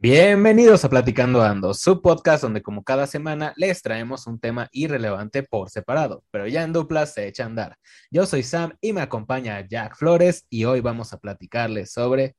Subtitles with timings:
[0.00, 5.42] Bienvenidos a Platicando Ando, su podcast donde como cada semana les traemos un tema irrelevante
[5.42, 7.76] por separado, pero ya en duplas se echa a andar.
[8.08, 12.36] Yo soy Sam y me acompaña Jack Flores y hoy vamos a platicarles sobre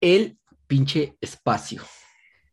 [0.00, 1.82] el pinche espacio.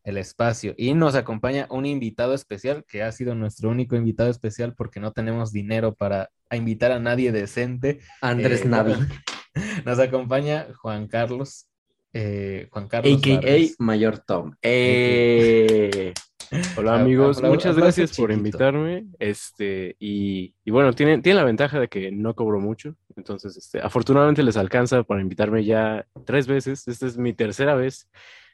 [0.02, 4.74] el espacio y nos acompaña un invitado especial que ha sido nuestro único invitado especial
[4.74, 8.00] porque no tenemos dinero para invitar a nadie decente.
[8.20, 8.92] Andrés Eh, Navi,
[9.86, 11.66] Nos acompaña Juan Carlos.
[12.14, 13.18] Eh, Juan Carlos.
[13.18, 13.34] a.k.a.
[13.36, 13.74] Vargas.
[13.78, 14.54] Mayor Tom.
[14.62, 16.14] Eh,
[16.76, 19.06] Hola Ah, amigos, muchas gracias por invitarme.
[19.18, 22.96] Este, y, y bueno, tienen, tienen la ventaja de que no cobro mucho.
[23.16, 26.86] Entonces, este, afortunadamente les alcanza para invitarme ya tres veces.
[26.86, 28.08] Esta es mi tercera vez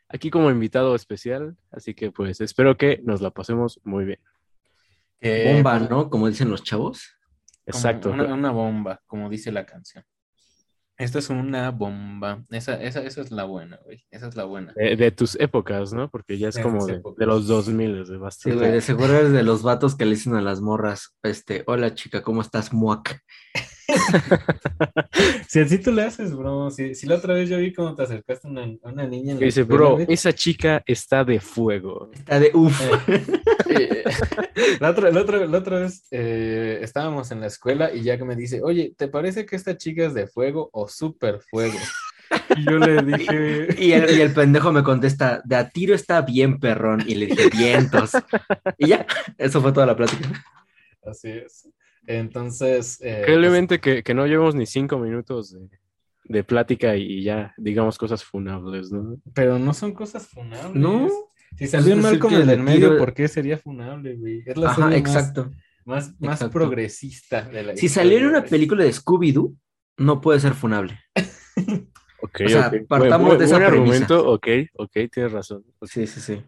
[0.08, 1.56] aquí como invitado especial.
[1.70, 4.20] Así que pues espero que nos la pasemos muy bien.
[5.22, 6.08] Bomba, ¿no?
[6.08, 7.16] Como dicen los chavos.
[7.66, 8.10] Exacto.
[8.10, 10.04] Una, una bomba, como dice la canción.
[11.00, 12.44] Esta es una bomba.
[12.50, 14.04] Esa, esa, esa es la buena, güey.
[14.10, 14.74] Esa es la buena.
[14.76, 16.10] De, de tus épocas, ¿no?
[16.10, 18.58] Porque ya es De como de, los 2000, de Sí, bastante.
[18.58, 21.94] güey, de seguro eres de los vatos que le dicen a las morras, este, hola
[21.94, 23.22] chica, ¿cómo estás, muac?
[25.50, 26.70] Si así tú le haces, bro.
[26.70, 29.32] Si, si la otra vez yo vi cómo te acercaste a una, a una niña
[29.32, 32.10] en la dice, escuela, bro, esa chica está de fuego.
[32.12, 32.80] Está de uff.
[33.68, 34.04] Eh,
[34.80, 38.36] la, otra, la, otra, la otra vez eh, estábamos en la escuela y Jack me
[38.36, 41.78] dice, oye, ¿te parece que esta chica es de fuego o súper fuego?
[42.56, 46.20] Y yo le dije, Y el, y el pendejo me contesta, de a tiro está
[46.22, 47.02] bien, perrón.
[47.04, 48.12] Y le dije, vientos.
[48.78, 49.04] Y ya,
[49.36, 50.28] eso fue toda la plática.
[51.04, 51.68] así es.
[52.18, 55.68] Entonces, eh, Increíblemente que, que no llevamos ni cinco minutos de,
[56.24, 59.10] de plática y ya digamos cosas funables, ¿no?
[59.10, 60.74] pues, pero no son cosas funables.
[60.74, 61.08] No.
[61.58, 64.42] Si salió Es mal como el del medio, ¿por qué sería funable, güey?
[64.46, 65.50] Es la Ajá, serie más- exacto.
[65.84, 66.52] más, más, exacto.
[66.52, 69.56] progresista de la Si saliera una película de Scooby-Doo,
[69.98, 70.98] no puede ser funable.
[72.22, 72.86] Ok, O sea, ok.
[72.86, 73.94] partamos Buen- de esa buen premisa.
[74.04, 75.64] argumento, ok, ok, tienes razón.
[75.82, 76.42] Sí, sí, sí.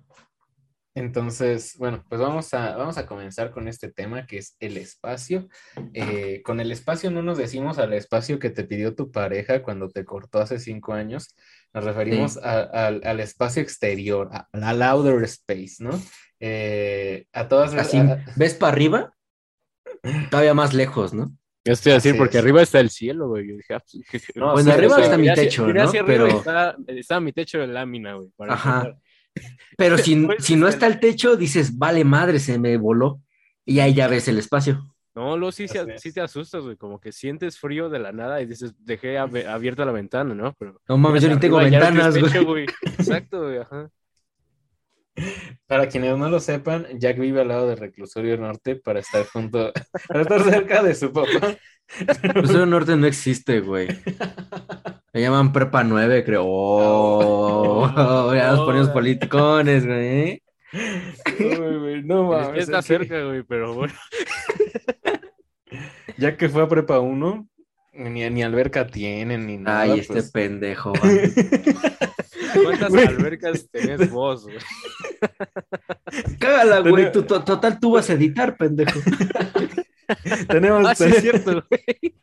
[0.95, 5.49] Entonces, bueno, pues vamos a, vamos a comenzar con este tema que es el espacio.
[5.95, 9.89] Eh, con el espacio no nos decimos al espacio que te pidió tu pareja cuando
[9.89, 11.35] te cortó hace cinco años,
[11.73, 12.41] nos referimos Sí.
[12.43, 15.99] a- al, al espacio exterior, a la outer space, ¿no?
[16.41, 17.99] Eh, a todas Así,
[18.37, 19.15] ¿ves para arriba?
[20.31, 21.33] Todavía más lejos, ¿no?
[21.65, 22.43] Ya estoy a decir, Así porque es.
[22.43, 23.47] arriba está el cielo, güey.
[23.49, 25.83] Yo dije, ah, pues, No, Bueno, sí, arriba o sea, está mi hacia- techo, ¿no?
[25.83, 28.29] hacia Pero, está, está mi techo de lámina, güey.
[28.37, 28.77] para Ajá.
[28.79, 29.02] empezar.
[29.77, 33.21] Pero si, si no está el techo, dices, vale madre, se me voló.
[33.65, 34.89] Y ahí ya ves el espacio.
[35.15, 36.77] No, luego sí, se- sí te asustas, güey.
[36.77, 40.55] Como que sientes frío de la nada y dices, dejé abierta la ventana, ¿no?
[40.59, 42.67] Pero No mames, yo ni tengo ventanas, güey.
[42.83, 43.59] Exacto, güey.
[43.59, 43.91] Ajá.
[45.67, 49.71] Para quienes no lo sepan, Jack vive al lado del reclusorio norte para estar junto,
[50.09, 51.57] para estar cerca de su papá.
[52.35, 53.89] El sur norte no existe, güey.
[55.13, 56.43] Me llaman Prepa 9, creo.
[56.47, 60.43] Oh, ya nos ponemos politicones, güey.
[61.39, 63.95] Uy, güey, no mames, está es que- cerca, güey, pero bueno.
[66.19, 67.49] Ya que fue a prepa 1,
[67.95, 69.81] ni, ni alberca tienen, ni nada.
[69.81, 70.31] Ay, este pues.
[70.31, 70.93] pendejo.
[70.93, 71.01] va.
[72.63, 73.07] ¿Cuántas Güey.
[73.07, 74.59] albercas tenés vos, güey?
[76.39, 77.11] Cágala, güey.
[77.13, 79.01] Total, tú vas a editar, pendejo.
[80.49, 82.15] tenemos, Ah, sí, es cierto, güey.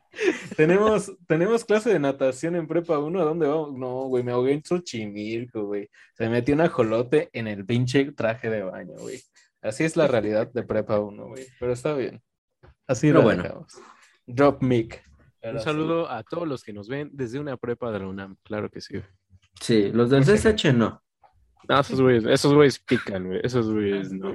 [0.55, 3.19] tenemos, tenemos clase de natación en prepa 1.
[3.19, 3.73] ¿A dónde vamos?
[3.73, 5.89] No, güey, me ahogué en Xochimilco, güey.
[6.15, 9.21] Se metió un ajolote en el pinche traje de baño, güey.
[9.61, 11.45] Así es la realidad de prepa 1, güey.
[11.59, 12.21] Pero está bien.
[12.87, 13.43] Así lo bueno.
[13.43, 13.73] dejamos.
[14.25, 15.03] Drop mic.
[15.41, 15.63] Un sí.
[15.63, 18.81] saludo a todos los que nos ven desde una prepa de la UNAM, claro que
[18.81, 18.95] sí.
[18.95, 19.05] güey.
[19.61, 21.01] Sí, los del CSH no.
[21.67, 23.39] No, esos güeyes, esos güeyes pican, güey.
[23.43, 24.33] Esos güeyes no.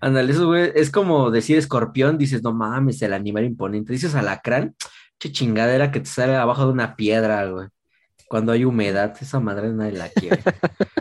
[0.00, 3.92] Ándale, eso, güey, es como decir escorpión, dices, no mames, el animal imponente.
[3.92, 4.74] Dices alacrán,
[5.18, 7.68] che chingadera que te sale abajo de una piedra, güey.
[8.28, 10.42] Cuando hay humedad, esa madre nadie la quiere.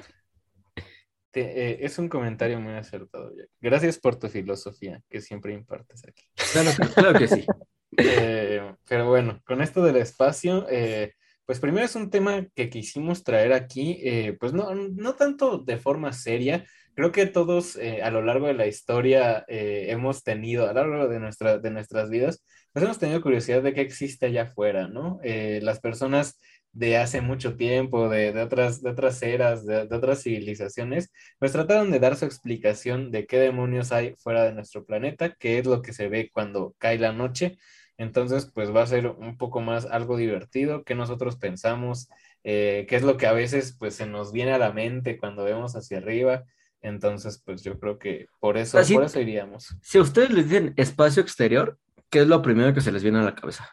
[1.31, 3.50] Te- eh, es un comentario muy acertado, Jack.
[3.59, 6.23] Gracias por tu filosofía que siempre impartes aquí.
[6.53, 7.45] Claro, que- claro que sí.
[7.97, 11.13] Eh, pero bueno, con esto del espacio, eh,
[11.45, 15.78] pues primero es un tema que quisimos traer aquí, eh, pues no, no tanto de
[15.78, 20.68] forma seria, creo que todos eh, a lo largo de la historia eh, hemos tenido,
[20.68, 24.25] a lo largo de, nuestra, de nuestras vidas, pues hemos tenido curiosidad de qué existe
[24.27, 25.19] allá afuera, ¿no?
[25.24, 26.39] Eh, las personas
[26.71, 31.51] de hace mucho tiempo, de, de otras, de otras eras, de, de otras civilizaciones, pues
[31.51, 35.65] trataron de dar su explicación de qué demonios hay fuera de nuestro planeta, qué es
[35.65, 37.57] lo que se ve cuando cae la noche.
[37.97, 42.09] Entonces, pues va a ser un poco más algo divertido, que nosotros pensamos,
[42.44, 45.44] eh, qué es lo que a veces pues se nos viene a la mente cuando
[45.45, 46.44] vemos hacia arriba.
[46.81, 49.75] Entonces, pues yo creo que por eso, Así- por eso iríamos.
[49.81, 53.19] Si a ustedes les dicen espacio exterior, ¿qué es lo primero que se les viene
[53.19, 53.68] a la cabeza?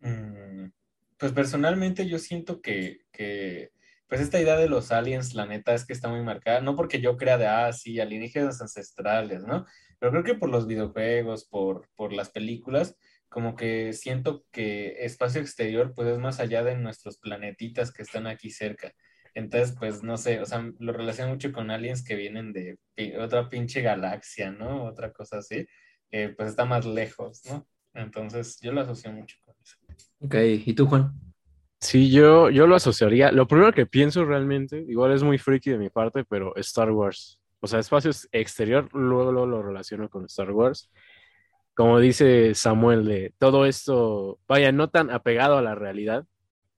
[0.00, 0.70] Mm,
[1.18, 3.70] Pues personalmente yo siento que, que
[4.08, 7.00] pues esta idea de los aliens, la neta, es que está muy marcada, no porque
[7.00, 9.64] yo crea de, ah, sí, alienígenas ancestrales, ¿no?
[10.02, 15.40] Pero creo que por los videojuegos, por, por las películas, como que siento que espacio
[15.40, 18.92] exterior, pues es más allá de nuestros planetitas que están aquí cerca.
[19.32, 22.78] Entonces, pues no sé, o sea, lo relaciono mucho con aliens que vienen de
[23.20, 24.86] otra pinche galaxia, ¿no?
[24.86, 25.68] Otra cosa así,
[26.10, 27.68] que pues está más lejos, ¿no?
[27.94, 29.76] Entonces, yo lo asocio mucho con eso.
[30.18, 30.34] Ok,
[30.66, 31.12] ¿y tú, Juan?
[31.78, 33.30] Sí, yo, yo lo asociaría.
[33.30, 37.38] Lo primero que pienso realmente, igual es muy freaky de mi parte, pero Star Wars.
[37.64, 40.90] O sea, espacio exterior, luego, luego lo relaciono con Star Wars.
[41.74, 46.26] Como dice Samuel, de todo esto, vaya, no tan apegado a la realidad,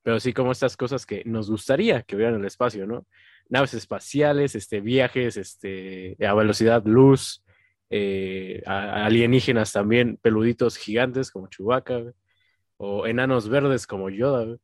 [0.03, 3.07] pero sí como estas cosas que nos gustaría que hubieran en el espacio, ¿no?
[3.49, 7.43] Naves espaciales, este, viajes este, a velocidad luz,
[7.89, 12.13] eh, alienígenas también, peluditos gigantes como Chewbacca,
[12.77, 14.59] o enanos verdes como Yoda.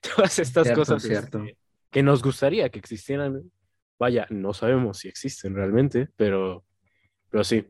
[0.16, 1.56] Todas estas cosas este,
[1.90, 3.50] que nos gustaría que existieran.
[3.98, 6.64] Vaya, no sabemos si existen realmente, pero,
[7.30, 7.64] pero sí.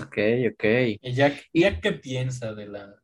[0.00, 0.18] Ok,
[0.52, 0.64] ok.
[1.02, 2.94] ¿Y Jack, qué piensa de la...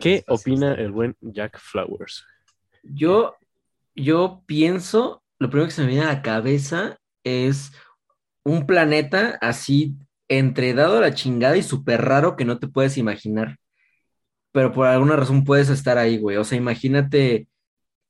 [0.00, 2.24] ¿Qué opina el buen Jack Flowers?
[2.82, 3.34] Yo,
[3.94, 7.72] yo pienso, lo primero que se me viene a la cabeza es
[8.44, 9.96] un planeta así
[10.28, 13.56] entredado a la chingada y súper raro que no te puedes imaginar.
[14.52, 16.36] Pero por alguna razón puedes estar ahí, güey.
[16.36, 17.48] O sea, imagínate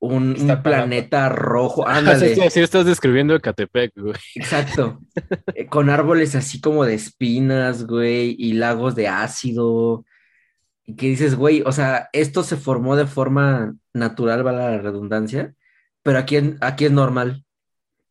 [0.01, 1.87] un, planeta rojo.
[1.89, 2.35] Ándale.
[2.35, 4.15] Sí, sí, estás describiendo Ecatepec, güey.
[4.35, 5.01] Exacto.
[5.55, 10.05] Eh, con árboles así como de espinas, güey, y lagos de ácido.
[10.85, 15.55] Y que dices, güey, o sea, esto se formó de forma natural, vale la redundancia,
[16.03, 17.45] pero aquí, aquí es normal.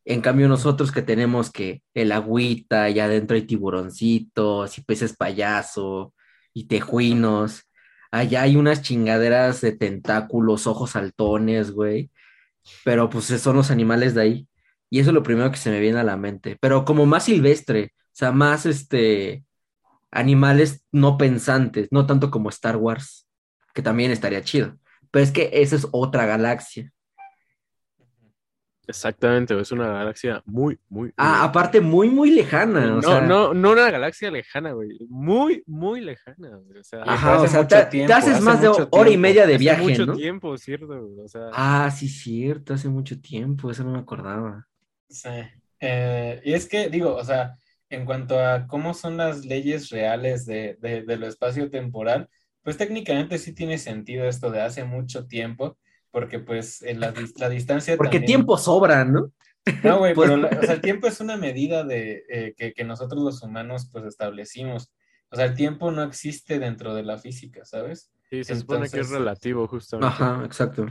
[0.06, 6.14] En cambio, nosotros que tenemos que el agüita, y adentro hay tiburoncitos y peces payaso
[6.54, 7.69] y tejuinos
[8.12, 12.12] allá hay unas chingaderas de tentáculos, ojos saltones, güey.
[12.84, 14.48] Pero pues son los animales de ahí.
[14.90, 16.58] Y eso es lo primero que se me viene a la mente.
[16.62, 19.46] Pero como más silvestre, o sea, más este
[20.12, 23.28] animales no pensantes, no tanto como Star Wars,
[23.74, 24.78] que también estaría chido.
[25.12, 26.92] Pero es que esa es otra galaxia.
[28.90, 31.14] Exactamente, es una galaxia muy, muy.
[31.16, 32.88] Ah, aparte, muy, muy lejana.
[32.88, 34.98] no, no, no una galaxia lejana, güey.
[35.08, 36.58] Muy, muy lejana.
[36.58, 40.02] O sea, Ajá, o sea, te, haces más de hora y media de viaje, hace
[40.02, 41.08] mucho tiempo, cierto.
[41.24, 41.52] O sea...
[41.54, 44.68] Ah, sí, cierto, hace mucho tiempo, eso no me acordaba.
[45.08, 45.30] Sí.
[45.80, 47.58] Eh, y es que, digo, o sea,
[47.92, 52.28] en cuanto a cómo son las leyes reales de, de, de lo espacio temporal,
[52.64, 55.78] pues técnicamente sí tiene sentido esto de hace mucho tiempo
[56.12, 57.98] porque pues en la, la distancia...
[57.98, 59.32] Porque tiempo sobra, ¿no?
[59.84, 63.22] No, güey, pero o sea, el tiempo es una medida de, eh, que, que, nosotros
[63.24, 64.92] los humanos pues establecimos.
[65.32, 68.12] O sea, el tiempo no existe dentro de la física, ¿sabes?
[68.30, 70.08] Sí, se supone que es relativo justamente.
[70.08, 70.88] Ajá, exacto.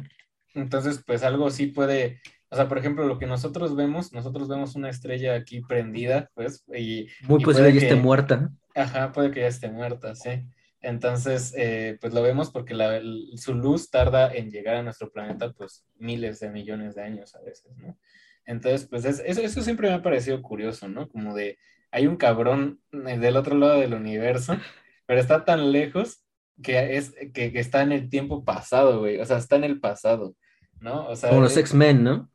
[0.55, 2.21] Entonces, pues algo sí puede,
[2.51, 6.65] o sea, por ejemplo, lo que nosotros vemos, nosotros vemos una estrella aquí prendida, pues,
[6.75, 7.09] y...
[7.23, 8.51] Muy posible que esté muerta.
[8.75, 10.45] Ajá, puede que ya esté muerta, sí.
[10.81, 13.01] Entonces, eh, pues lo vemos porque la,
[13.37, 17.41] su luz tarda en llegar a nuestro planeta, pues miles de millones de años a
[17.41, 17.99] veces, ¿no?
[18.45, 21.09] Entonces, pues eso, eso siempre me ha parecido curioso, ¿no?
[21.09, 21.59] Como de,
[21.91, 24.57] hay un cabrón del otro lado del universo,
[25.07, 26.23] pero está tan lejos
[26.63, 29.81] que, es, que, que está en el tiempo pasado, güey, o sea, está en el
[29.81, 30.35] pasado,
[30.81, 31.09] ¿no?
[31.09, 32.31] O sea, Como los X-Men, ¿no?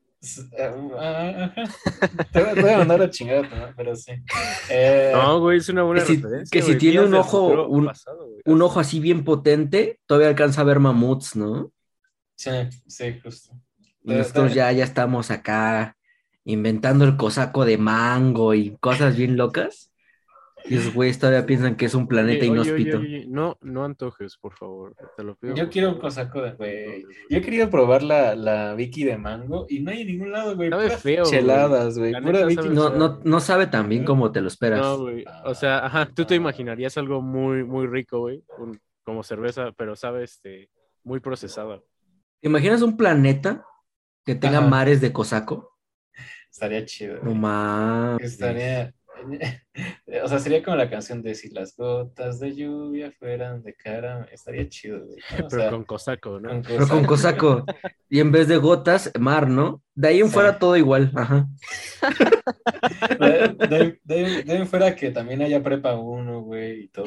[2.32, 4.14] Te voy a mandar a chingar, pero sí.
[4.70, 6.62] Eh, no, güey, es una buena que si, referencia.
[6.62, 7.92] Que si tiene un ojo, un,
[8.46, 11.72] un, ojo así bien potente, todavía alcanza a ver mamuts, ¿no?
[12.36, 12.52] Sí,
[12.88, 13.52] sí, justo.
[14.04, 15.98] Y nosotros ya, ya estamos acá
[16.46, 19.93] inventando el cosaco de mango y cosas bien locas.
[20.66, 23.02] Y esos güeyes todavía piensan que es un planeta inhóspito.
[23.28, 24.96] no, no antojes, por favor.
[25.18, 25.56] Te lo pido.
[25.56, 27.06] Yo quiero un cosaco de güey.
[27.30, 30.56] Yo he querido probar la, la Vicky de mango y no hay en ningún lado,
[30.56, 30.70] güey.
[30.70, 31.26] Sabe feo.
[31.26, 32.14] Cheladas, güey.
[32.14, 34.82] No, no, no sabe tan bien como te lo esperas.
[34.82, 35.26] No, güey.
[35.46, 38.44] O sea, ajá, tú te imaginarías algo muy, muy rico, güey.
[39.04, 40.70] Como cerveza, pero sabe este,
[41.04, 41.82] muy procesada.
[42.40, 43.66] ¿Te imaginas un planeta
[44.26, 45.78] que tenga mares de cosaco?
[46.50, 47.20] Estaría chido.
[47.24, 48.34] No mames.
[48.34, 48.94] Estaría
[50.24, 54.28] o sea, sería como la canción de si las gotas de lluvia fueran de cara,
[54.32, 55.06] estaría chido.
[55.50, 56.62] Pero con cosaco, ¿no?
[56.62, 57.66] Pero con cosaco.
[58.10, 59.82] Y en vez de gotas, mar, ¿no?
[59.96, 61.48] De ahí en fuera todo igual, ajá.
[63.20, 67.06] De, ahí en fuera que también haya prepa uno, güey, y todo,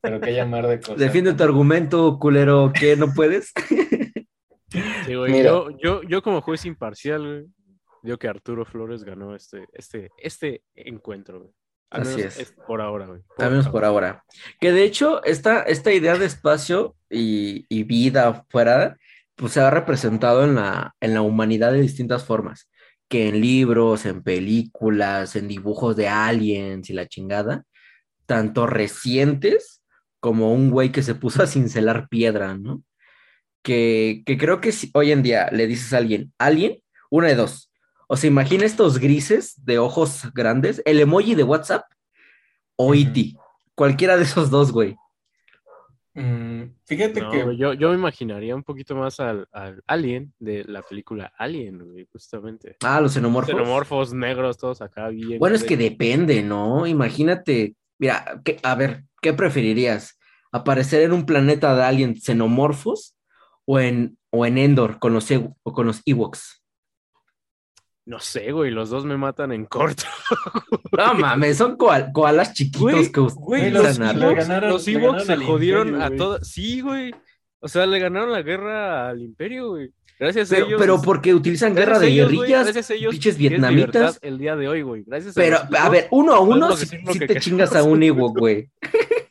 [0.00, 0.98] pero, que haya mar de cosas.
[0.98, 3.52] Defiende tu argumento, culero, que no puedes.
[5.06, 7.46] Sí, güey, yo, yo, yo como juez imparcial, güey,
[8.06, 11.52] Digo que Arturo Flores ganó este, este, este encuentro,
[11.90, 12.54] Así es.
[12.64, 13.20] Por ahora, güey.
[13.36, 14.24] Al menos por ahora.
[14.60, 18.96] Que de hecho, esta, esta idea de espacio y, vida fuera
[19.34, 22.70] pues se ha representado en la, en la humanidad de distintas formas,
[23.08, 27.64] que en libros, en películas, en dibujos de aliens y la chingada,
[28.24, 29.82] tanto recientes
[30.20, 32.84] como un güey que se puso a cincelar piedra, ¿no?
[33.62, 36.78] Que, que creo que si hoy en día le dices a alguien, alien,
[37.10, 37.72] una de dos.
[38.08, 41.84] O se imagina estos grises de ojos grandes, el emoji de WhatsApp
[42.76, 42.94] o Ujú.
[42.94, 43.34] E.T.
[43.74, 44.96] Cualquiera de esos dos, güey.
[46.14, 50.64] Mm, fíjate No, que yo, yo me imaginaría un poquito más al, al Alien de
[50.64, 52.76] la película Alien, güey, justamente.
[52.82, 53.54] Ah, los xenomorfos.
[53.54, 55.38] Xenomorfos negros, todos acá bien.
[55.38, 56.86] Bueno, es que depende, ¿no?
[56.86, 60.18] Imagínate, mira, ¿qué- a ver, ¿qué preferirías?
[60.52, 63.14] ¿Aparecer en un planeta de aliens xenomorfos
[63.66, 66.62] o en, o en Endor con los, Ew- o con los Ewoks?
[68.06, 70.04] No sé, güey, los dos me matan en corto.
[70.96, 74.48] No mames, son koal- koalas chiquitos Güey, que Güey, Güey, los los utilizan a- Ewoks,
[74.48, 76.18] ganaron- los Ewoks se jodieron Imperio, a güey.
[76.18, 76.48] todas.
[76.48, 77.14] Sí, güey.
[77.58, 79.90] O sea, le ganaron la guerra al Imperio, güey.
[80.20, 80.80] Gracias a Pero, ellos.
[80.80, 84.18] pero porque utilizan guerra de ellos, güey, guerrillas, gracias a ellos pinches vietnamitas.
[84.22, 85.02] El día de hoy, güey.
[85.04, 86.78] Gracias Pero, a los a ver, uno a uno podemos
[87.12, 88.70] si, te chingas a un Ewok, güey.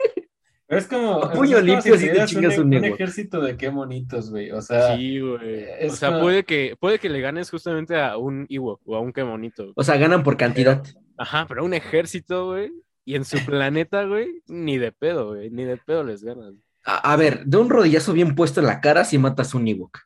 [0.68, 1.24] Pero es como.
[1.24, 4.52] A puño limpio sí te chingas un, un un ejército de qué bonitos, güey.
[4.52, 5.66] O sea, Sí, güey.
[5.80, 8.96] es O sea, como- puede que, puede que le ganes justamente a un Ewok o
[8.96, 9.74] a un Kemonito.
[9.76, 10.84] O sea, ganan por cantidad.
[11.18, 12.72] Ajá, pero un ejército, güey.
[13.06, 15.50] Y en su planeta, güey, ni de pedo, güey.
[15.52, 16.54] Ni de pedo les ganas.
[16.84, 20.00] A, a ver, de un rodillazo bien puesto en la cara si matas un Ewok.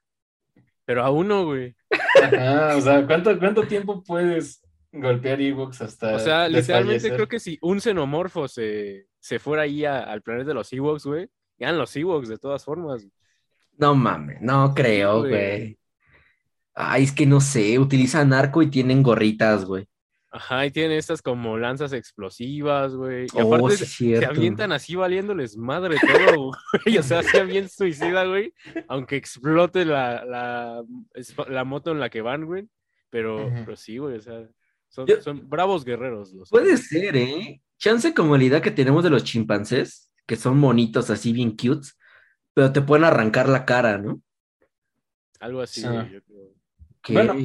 [0.85, 1.75] Pero a uno, güey.
[2.21, 4.61] ajá, o sea, ¿cuánto, ¿cuánto tiempo puedes
[4.91, 6.15] golpear Ewoks hasta.
[6.15, 10.49] O sea, literalmente creo que si un xenomorfo se, se fuera ahí a- al planeta
[10.49, 13.07] de los Ewoks, güey, ganan los Ewoks de todas formas.
[13.77, 15.77] No mames, no creo, güey.
[16.73, 19.85] Ay, es que no sé, utilizan arco y tienen gorritas, güey.
[20.31, 23.25] Ajá, y tienen estas como lanzas explosivas, güey.
[23.25, 26.51] Y Oh, aparte sí, se, avientan así valiéndoles madre todo,
[26.85, 26.97] güey.
[26.99, 28.53] O sea, sea bien suicida, güey.
[28.87, 32.67] Aunque explote la, la, moto en la que van, güey.
[33.09, 33.55] Pero, Ujú.
[33.65, 34.47] pero sí, güey, o sea,
[34.89, 36.33] son, Yo- son bravos guerreros.
[36.33, 37.61] Los Puede ser, ¿eh?
[37.77, 41.97] Chance como la idea que tenemos de los chimpancés, que son monitos así bien cutes,
[42.53, 44.21] pero te pueden arrancar la cara, ¿no?
[45.39, 45.87] Algo así, Sí.
[45.87, 46.49] güey, yo creo.
[47.13, 47.35] Bueno,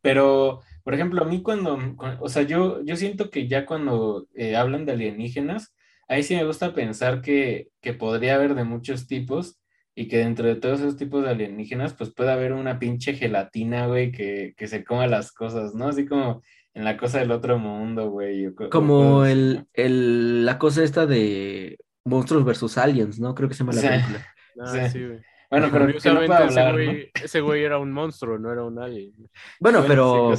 [0.00, 4.28] Pero, por ejemplo, a mí cuando, cu- o sea, yo, yo siento que ya cuando
[4.34, 5.74] eh, hablan de alienígenas,
[6.06, 9.58] ahí sí me gusta pensar que, que podría haber de muchos tipos
[9.94, 13.86] y que dentro de todos esos tipos de alienígenas, pues puede haber una pinche gelatina,
[13.88, 15.88] güey, que, que se coma las cosas, ¿no?
[15.88, 16.42] Así como
[16.78, 18.54] en la cosa del otro mundo, güey.
[18.70, 23.34] como el, el, la cosa esta de monstruos versus aliens, ¿no?
[23.34, 23.88] Creo que se llama la Sí.
[23.88, 24.26] película.
[24.60, 24.90] Ah, Sí.
[24.92, 25.20] sí, güey.
[25.50, 29.12] Bueno, pero que no ese güey, ese güey era un monstruo, no era un alien.
[29.60, 30.32] Bueno, pero.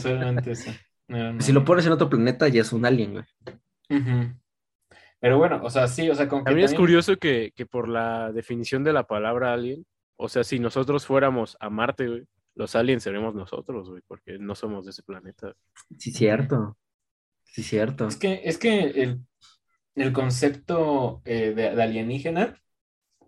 [1.08, 3.26] No, no, si lo pones en otro planeta ya es un alien, güey.
[5.20, 7.66] Pero bueno, o sea, sí, o sea, como que También es también- curioso que, que
[7.66, 12.24] por la definición de la palabra alien, o sea, si nosotros fuéramos a Marte, güey,
[12.60, 15.56] los aliens seremos nosotros, güey, porque no somos de ese planeta.
[15.98, 16.78] Sí, cierto.
[17.46, 18.06] Sí, cierto.
[18.06, 19.22] Es que, es que el,
[19.96, 22.62] el concepto eh, de, de alienígena,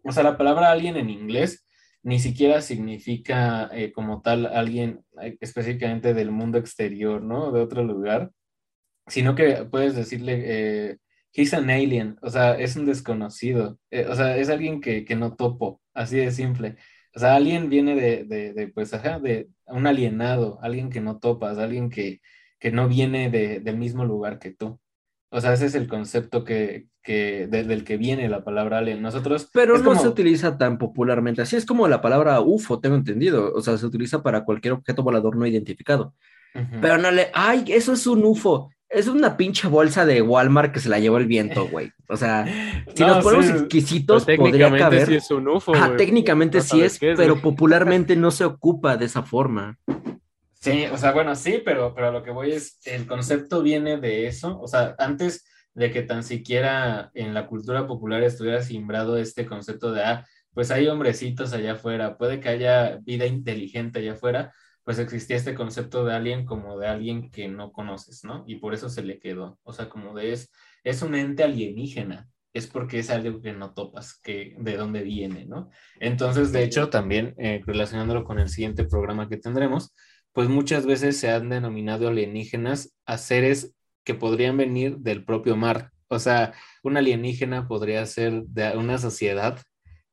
[0.04, 1.66] o sea, la palabra alien en inglés
[2.04, 7.54] ni siquiera significa eh, como tal alguien eh, específicamente del mundo exterior, ¿no?
[7.54, 8.32] De otro lugar,
[9.08, 10.98] sino que puedes decirle, eh,
[11.32, 15.16] he's an alien, o sea, es un desconocido, eh, o sea, es alguien que, que
[15.16, 16.76] no topo, así de simple.
[17.15, 21.20] O sea, alien viene de, de, de, pues, ajá, de un alienado, alguien que no
[21.20, 22.22] topas, alguien que,
[22.60, 24.80] que no viene de, del mismo lugar que tú.
[25.30, 29.01] O sea, ese es el concepto que, que, de- del que viene la palabra alien.
[29.01, 31.41] Nosotros, Pero no como- se utiliza tan popularmente.
[31.41, 33.53] Así es como la palabra UFO, tengo entendido.
[33.53, 36.13] O sea, se utiliza para cualquier objeto volador no identificado.
[36.53, 36.82] Ujú.
[36.82, 38.70] Pero no le, ay, eso es un UFO.
[38.93, 41.91] Es una pinche bolsa de Walmart que se la llevó el viento, güey.
[42.07, 42.45] O sea,
[42.95, 45.07] si No, nos ponemos sí, exquisitos, podría técnicamente caber.
[45.07, 47.43] sí es un UFO, Ajá, güey, técnicamente no sí es, qué pero güey.
[47.43, 49.79] popularmente no se ocupa de esa forma.
[50.60, 53.98] Sí, o sea, bueno, sí, pero, pero a lo que voy es, el concepto viene
[53.98, 59.17] de eso, o sea, antes de que tan siquiera en la cultura popular estuviera simbrado
[59.17, 64.12] este concepto de, ah, pues hay hombrecitos allá afuera, puede que haya vida inteligente allá
[64.13, 64.53] afuera,
[64.84, 68.44] pues existía este concepto de alien como de alguien que no conoces, ¿no?
[68.48, 70.52] Y por eso se le quedó, o sea, como de es,
[70.84, 75.46] es un ente alienígena, es porque es algo que no topas, que de dónde viene,
[75.46, 75.70] ¿no?
[76.00, 79.94] Entonces, de hecho, también eh, relacionándolo con el siguiente programa que tendremos,
[80.34, 83.74] pues muchas veces se han denominado alienígenas a seres
[84.04, 85.92] que podrían venir del propio mar.
[86.08, 89.62] O sea, un alienígena podría ser de una sociedad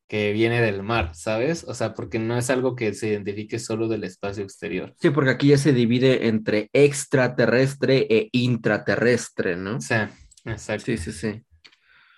[0.08, 1.64] que viene del mar, ¿sabes?
[1.64, 4.94] O sea, porque no es algo que se identifique solo del espacio exterior.
[4.98, 9.80] Sí, porque aquí ya se divide entre extraterrestre e intraterrestre, ¿no?
[9.82, 10.10] Sea,
[10.46, 10.86] exacto.
[10.86, 11.44] Sí, sí, sí.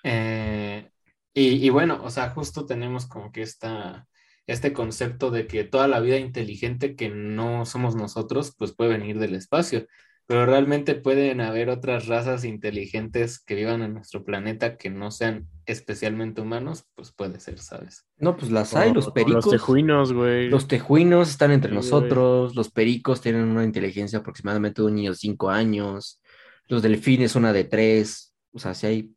[0.04, 0.88] Eh,
[1.34, 4.06] y, y bueno, o sea, justo tenemos como que esta,
[4.46, 9.18] este concepto de que toda la vida inteligente que no somos nosotros, pues puede venir
[9.18, 9.86] del espacio.
[10.30, 15.48] Pero realmente pueden haber otras razas inteligentes que vivan en nuestro planeta que no sean
[15.66, 18.06] especialmente humanos, pues puede ser, ¿sabes?
[18.16, 19.44] No, pues las hay, O- los pericos.
[19.46, 20.48] Los tejuinos, güey.
[20.48, 21.84] Los tejuinos están entre Sí, güey.
[21.84, 26.22] nosotros, los pericos tienen una inteligencia aproximadamente de un niño de 5 años,
[26.68, 29.10] los delfines una de 3, o sea, si hay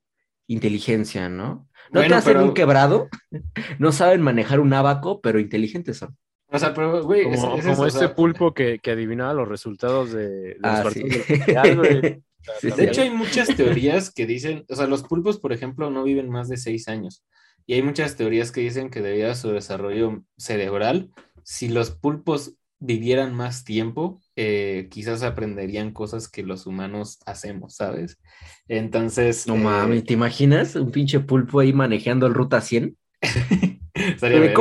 [0.47, 1.69] inteligencia, ¿no?
[1.91, 3.07] No te hacen pero- un quebrado,
[3.79, 6.17] no saben manejar un abaco, pero inteligentes son.
[6.53, 8.91] O sea, pero, güey, es- Como, es como eso, o este sea, pulpo que, que
[8.91, 11.33] adivinaba los resultados de, de los Ah, partidos sí.
[11.75, 12.23] güey.
[12.59, 16.03] Sí, De hecho, hay muchas teorías que dicen, o sea, los pulpos, por ejemplo, no
[16.03, 17.23] viven más de seis años.
[17.65, 21.09] Y hay muchas teorías que dicen que debido a su desarrollo cerebral,
[21.43, 28.19] si los pulpos vivieran más tiempo, eh, quizás aprenderían cosas que los humanos hacemos, ¿sabes?
[28.67, 30.75] Entonces, No eh, mames, ¿te imaginas?
[30.75, 32.97] Un pinche pulpo ahí manejando el Ruta 100.
[34.21, 34.53] verga,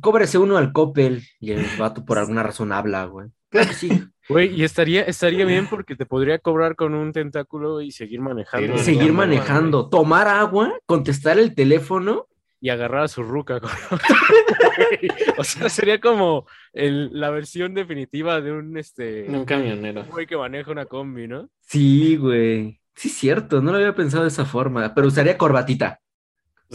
[0.00, 3.28] cóbrese, uno al Coppel y el vato por alguna razón habla, güey.
[3.50, 4.02] Claro que sí.
[4.28, 8.78] Güey, y estaría, estaría bien porque te podría cobrar con un tentáculo y seguir manejando.
[8.78, 12.26] Seguir manejando, tomar agua, contestar el teléfono.
[12.60, 13.60] Y agarrar a su ruca.
[15.36, 20.02] o sea, sería como el- la versión definitiva de un este Un camionero.
[20.02, 21.48] un güey que maneja una combi, ¿no?
[21.60, 22.80] Sí, güey.
[22.94, 25.98] Sí, es cierto, no lo había pensado de esa forma, pero usaría corbatita.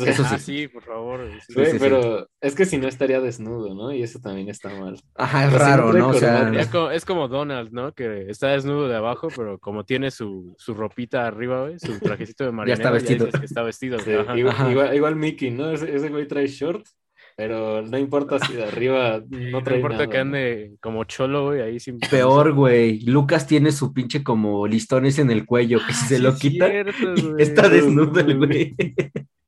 [0.05, 0.59] Eso Ah, sí.
[0.61, 1.29] sí, por favor.
[1.47, 1.53] sí.
[1.53, 1.77] sí, sí.
[1.79, 3.91] pero es que si no estaría desnudo, ¿no?
[3.91, 4.99] Y eso también está mal.
[5.15, 6.09] Ajá, es Pero raro, ¿no?
[6.09, 6.51] O sea.
[6.53, 7.93] Es como, es como Donald, ¿no?
[7.93, 12.43] Que está desnudo de abajo, pero como tiene su, su ropita arriba, güey, su trajecito
[12.45, 13.25] de marinero, está vestido.
[13.25, 13.99] dices que está vestido.
[13.99, 14.37] Sí, güey, ajá.
[14.37, 14.71] igual, Ajá.
[14.71, 15.71] igual, igual Mickey, ¿no?
[15.71, 16.95] Ese, ese güey trae shorts,
[17.35, 20.21] pero no importa si de arriba no No trae importa nada, que ¿no?
[20.21, 21.99] ande como cholo, güey, ahí sin...
[21.99, 23.01] peor, güey.
[23.01, 26.35] Lucas tiene su pinche como listones en el cuello, que si Ah, se sí lo
[26.35, 28.75] quita, cierto, está desnudo el güey.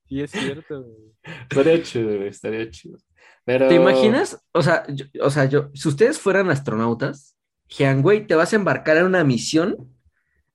[0.10, 1.14] Sí, es cierto, güey.
[1.24, 2.98] Estaría chido, güey, estaría chido.
[3.46, 3.68] Pero...
[3.68, 4.44] ¿Te imaginas?
[4.52, 7.38] O sea, yo, o sea, yo, si ustedes fueran astronautas,
[7.70, 9.78] Jean, güey, te vas a embarcar en una misión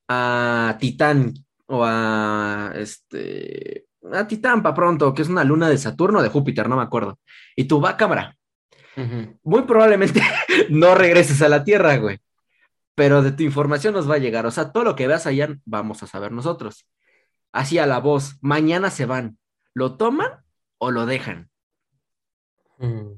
[0.08, 1.34] a Titán
[1.66, 6.29] o a este a Titán para pronto, que es una luna de Saturno o de
[6.29, 7.18] Júpiter, no me acuerdo.
[7.57, 8.37] Y tú va a cámara.
[9.42, 10.22] Muy probablemente
[10.70, 12.18] no regreses a la Tierra, güey.
[12.94, 14.46] Pero de tu información nos va a llegar.
[14.46, 16.87] O sea, todo lo que veas allá vamos a saber nosotros.
[17.52, 19.38] Así a la voz, mañana se van.
[19.74, 20.30] ¿Lo toman
[20.78, 21.50] o lo dejan?
[22.78, 23.12] Mm.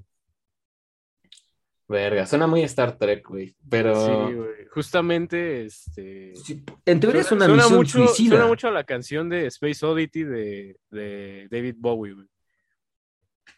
[1.88, 3.94] Verga, suena muy Star Trek, güey, pero...
[3.94, 4.66] Sí, güey.
[4.72, 6.34] Justamente, este...
[6.34, 8.30] Sí, en teoría es Suena- una suena misión mucho, suicida.
[8.30, 12.26] Suena mucho a la canción de Space Oddity de, de David Bowie, güey.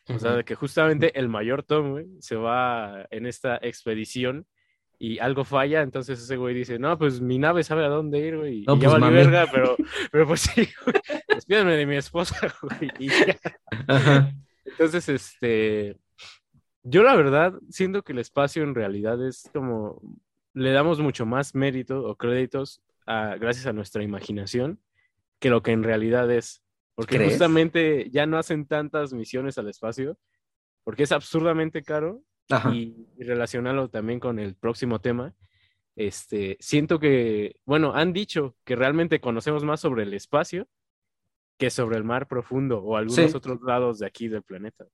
[0.09, 4.47] O sea, de que justamente el mayor Tom, güey, se va en esta expedición
[4.99, 8.37] y algo falla, entonces ese güey dice, no, pues mi nave sabe a dónde ir,
[8.37, 9.17] güey, y No, ya pues, valí mami.
[9.17, 9.77] verga, pero,
[10.11, 10.97] pero pues sí, güey,
[11.29, 13.39] despídanme de mi esposa, güey, y ya.
[13.87, 14.33] Ajá.
[14.65, 15.97] Entonces, este,
[16.83, 20.03] yo la verdad siento que el espacio en realidad es como,
[20.53, 24.81] le damos mucho más mérito o créditos a, gracias a nuestra imaginación
[25.39, 26.63] que lo que en realidad es.
[26.97, 27.33] Porque ¿Crees?
[27.35, 30.19] justamente ya no hacen tantas misiones al espacio,
[30.83, 32.75] porque es absurdamente caro Ajá.
[32.75, 35.35] y, y relacionarlo también con el próximo tema.
[35.97, 40.69] Este, siento que, bueno, han dicho que realmente conocemos más sobre el espacio
[41.59, 43.37] que sobre el mar profundo o algunos Sí.
[43.37, 44.87] otros lados de aquí del planeta.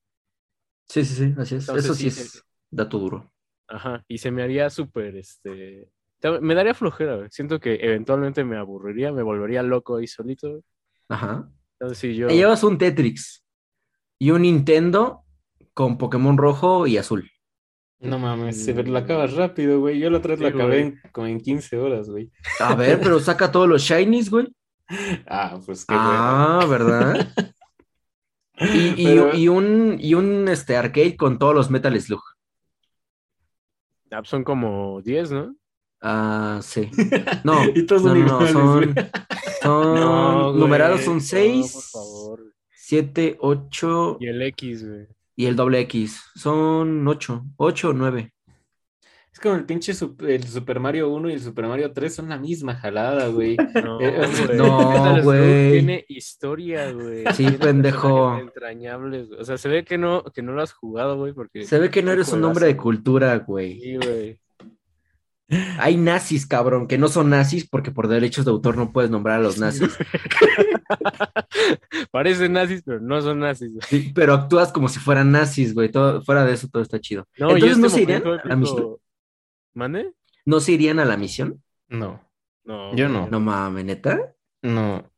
[0.87, 1.63] Sí, sí, sí, así es.
[1.69, 3.31] Entonces, Eso sí sí, es dato duro.
[3.67, 5.89] Ajá, y se me haría súper, este,
[6.41, 7.27] me daría flojera.
[7.29, 10.63] Siento que eventualmente me aburriría, me volvería loco ahí solito.
[11.07, 11.49] Ajá.
[11.73, 12.27] Entonces, sí, yo...
[12.27, 13.43] Te llevas un Tetrix
[14.17, 15.23] y un Nintendo
[15.73, 17.29] con Pokémon rojo y azul.
[17.99, 19.99] No mames, se la acabas rápido, güey.
[19.99, 20.99] Yo la otra vez la Sí, acabé güey.
[21.03, 22.29] en, como en 15 horas, güey.
[22.59, 24.47] A ver, pero saca todos los shinies, güey.
[25.27, 27.27] Ah, pues qué Ah, ¿verdad?
[28.57, 32.21] Y, y- Pero- y un, y un este, arcade con todos los Metal Slug.
[34.11, 35.55] Ah, son como 10, ¿no?
[36.01, 36.89] Ah, sí.
[37.43, 38.95] No, Y todos no, no, son,
[39.61, 42.39] son No, numerados son no, 6, por favor.
[42.75, 45.07] 7, 8 Y el X, güey.
[45.35, 46.21] Y el doble X.
[46.35, 48.31] Son 8, 8 o 9.
[49.31, 49.91] Es como el pinche
[50.29, 53.57] el Super Mario 1 y el Super Mario 3 son la misma jalada, güey.
[53.83, 54.15] No, Eh,
[54.47, 54.57] güey.
[54.57, 55.71] no, güey.
[55.73, 57.25] Tiene historia, güey.
[57.33, 58.37] Sí, Tiene pendejo.
[58.39, 59.41] Entrañables, güey.
[59.41, 61.65] O sea, se ve que no, que no lo has jugado, güey, porque...
[61.65, 63.77] Se ve que no eres un hombre de cultura, güey.
[63.81, 64.39] Sí, güey.
[65.77, 69.39] Hay nazis, cabrón, que no son nazis porque por derechos de autor no puedes nombrar
[69.39, 69.95] a los nazis.
[72.11, 73.71] Parecen nazis, pero no son nazis.
[73.87, 75.91] Sí, pero actúas como si fueran nazis, güey.
[75.91, 77.27] Todo, fuera de eso, todo está chido.
[77.37, 78.97] No, Entonces, este ¿no se irían a la misión?
[79.73, 80.13] ¿Mande?
[80.45, 81.63] ¿No se irían a la misión?
[81.87, 82.21] No,
[82.63, 82.95] No.
[82.95, 83.27] Yo no.
[83.29, 84.33] No mames, neta.
[84.61, 85.09] no.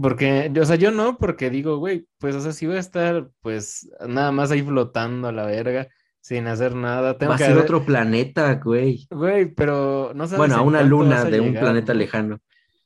[0.00, 3.28] Porque, o sea, yo no, porque digo, güey, pues, o sea, si voy a estar,
[3.42, 5.86] pues, nada más ahí flotando a la verga,
[6.24, 7.18] sin hacer nada.
[7.18, 9.06] Tengo Va a que ser haber- otro planeta, güey.
[9.10, 10.38] Güey, pero no sabes.
[10.38, 11.98] Bueno, a una luna a de un planeta ¿no?
[11.98, 12.38] lejano.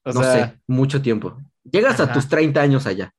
[0.03, 1.38] O no sea, sé, mucho tiempo.
[1.62, 3.12] Llegas a tus 30 años allá.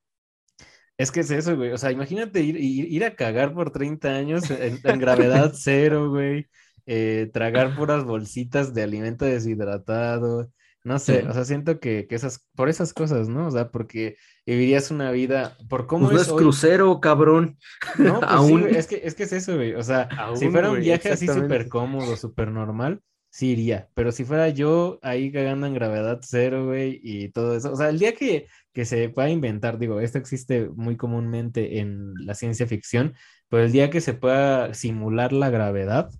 [0.98, 1.72] es que es eso, güey.
[1.72, 6.10] O sea, imagínate ir, ir, ir a cagar por 30 años en, en gravedad cero,
[6.10, 6.46] güey.
[6.84, 10.50] eh, tragar puras bolsitas de alimento deshidratado.
[10.82, 11.26] No sé, Sí.
[11.28, 13.48] o sea, siento que, que esas, por esas cosas, ¿no?
[13.48, 14.16] O sea, porque
[14.46, 16.38] vivirías una vida, por cómo Pues no es es hoy.
[16.38, 17.58] crucero, cabrón.
[17.98, 18.68] No, pues Aún.
[18.74, 19.74] es que, es que es eso, güey.
[19.74, 23.88] O sea, si fuera un güey, viaje así súper cómodo, súper normal, sí iría.
[23.94, 27.72] Pero si fuera yo ahí cagando en gravedad cero, güey, y todo eso.
[27.72, 32.14] O sea, el día que, que se pueda inventar, digo, esto existe muy comúnmente en
[32.26, 33.14] la ciencia ficción,
[33.48, 36.10] pero el día que se pueda simular la gravedad,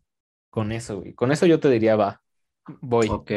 [0.50, 1.14] con eso, güey.
[1.14, 2.20] Con eso yo te diría, va,
[2.80, 3.08] voy.
[3.08, 3.30] Ok.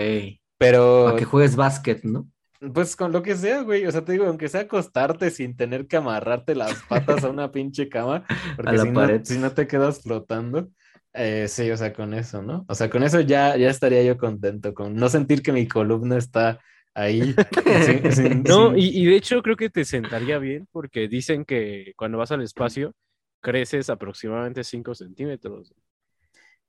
[0.63, 2.30] Pero, Para que juegues básquet, ¿no?
[2.73, 3.86] pues con lo que sea, güey.
[3.86, 7.52] O sea, te digo, aunque sea acostarte sin tener que amarrarte las patas a una
[7.52, 10.69] pinche cama, porque si no, si no te quedas flotando.
[11.13, 12.65] eh, sí, o sea, con eso, ¿no?
[12.67, 16.17] O sea, con eso ya, ya estaría yo contento, con no sentir que mi columna
[16.17, 16.60] está
[16.93, 17.36] ahí.
[17.82, 21.93] sin- sin- No, y, y de hecho creo que te sentaría bien porque dicen que
[21.95, 22.93] cuando vas al espacio
[23.41, 25.73] creces aproximadamente 5 centímetros.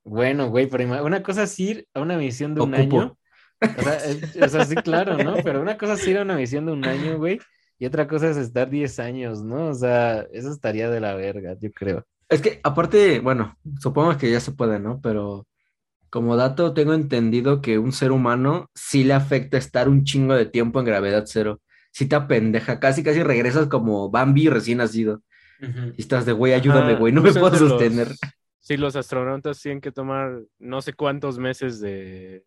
[0.04, 3.16] Bueno, güey, pero una cosa es ir a una misión de un año.
[3.60, 5.36] O sea, es- o sea, sí, claro, ¿no?
[5.42, 7.40] Pero una cosa es ir a una misión de un año, güey,
[7.78, 9.68] y otra cosa es estar 10 años, ¿no?
[9.68, 12.04] O sea, eso estaría de la verga, yo creo.
[12.28, 15.00] Es que aparte, bueno, supongo que ya se puede, ¿no?
[15.02, 15.46] Pero
[16.10, 20.46] como dato, tengo entendido que un ser humano sí le afecta estar un chingo de
[20.46, 21.60] tiempo en gravedad cero.
[21.90, 25.22] Sí te apendeja, casi casi regresas como Bambi recién nacido.
[25.96, 28.08] Y estás de, güey, ayúdame, güey, no me puedo los- sostener.
[28.60, 32.42] Sí, los astronautas tienen que tomar no sé cuántos meses de,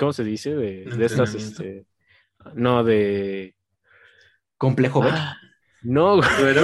[0.00, 0.56] ¿cómo se dice?
[0.56, 1.84] De, de estas, este,
[2.54, 3.54] no, de,
[4.56, 5.12] Complejo, ¿ves?
[5.14, 5.36] Ah,
[5.82, 6.56] no, güey.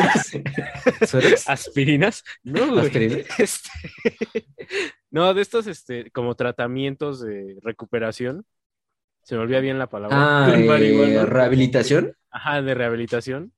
[1.46, 2.86] Aspirinas, no, güey.
[2.86, 3.26] ¿Aspirinas?
[3.38, 3.70] Este,
[5.10, 8.46] no, de estos, este, como tratamientos de recuperación.
[9.22, 10.16] Se me olvida bien la palabra.
[10.18, 12.14] Ah, eh, rehabilitación.
[12.30, 13.52] Ajá, de rehabilitación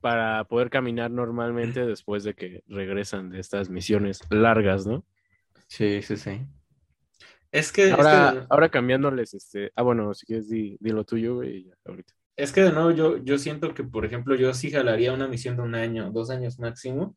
[0.00, 5.06] para poder caminar normalmente después de que regresan de estas misiones largas, ¿no?
[5.68, 6.40] Sí, sí, sí.
[7.52, 11.04] Es que, es Ahora, que- ahora cambiándoles, este, ah, bueno, si quieres di, di lo
[11.04, 12.14] tuyo, güey, y ya, ahorita.
[12.36, 15.56] Es que de nuevo yo, yo siento que, por ejemplo, yo sí jalaría una misión
[15.56, 17.16] de un año, dos años máximo,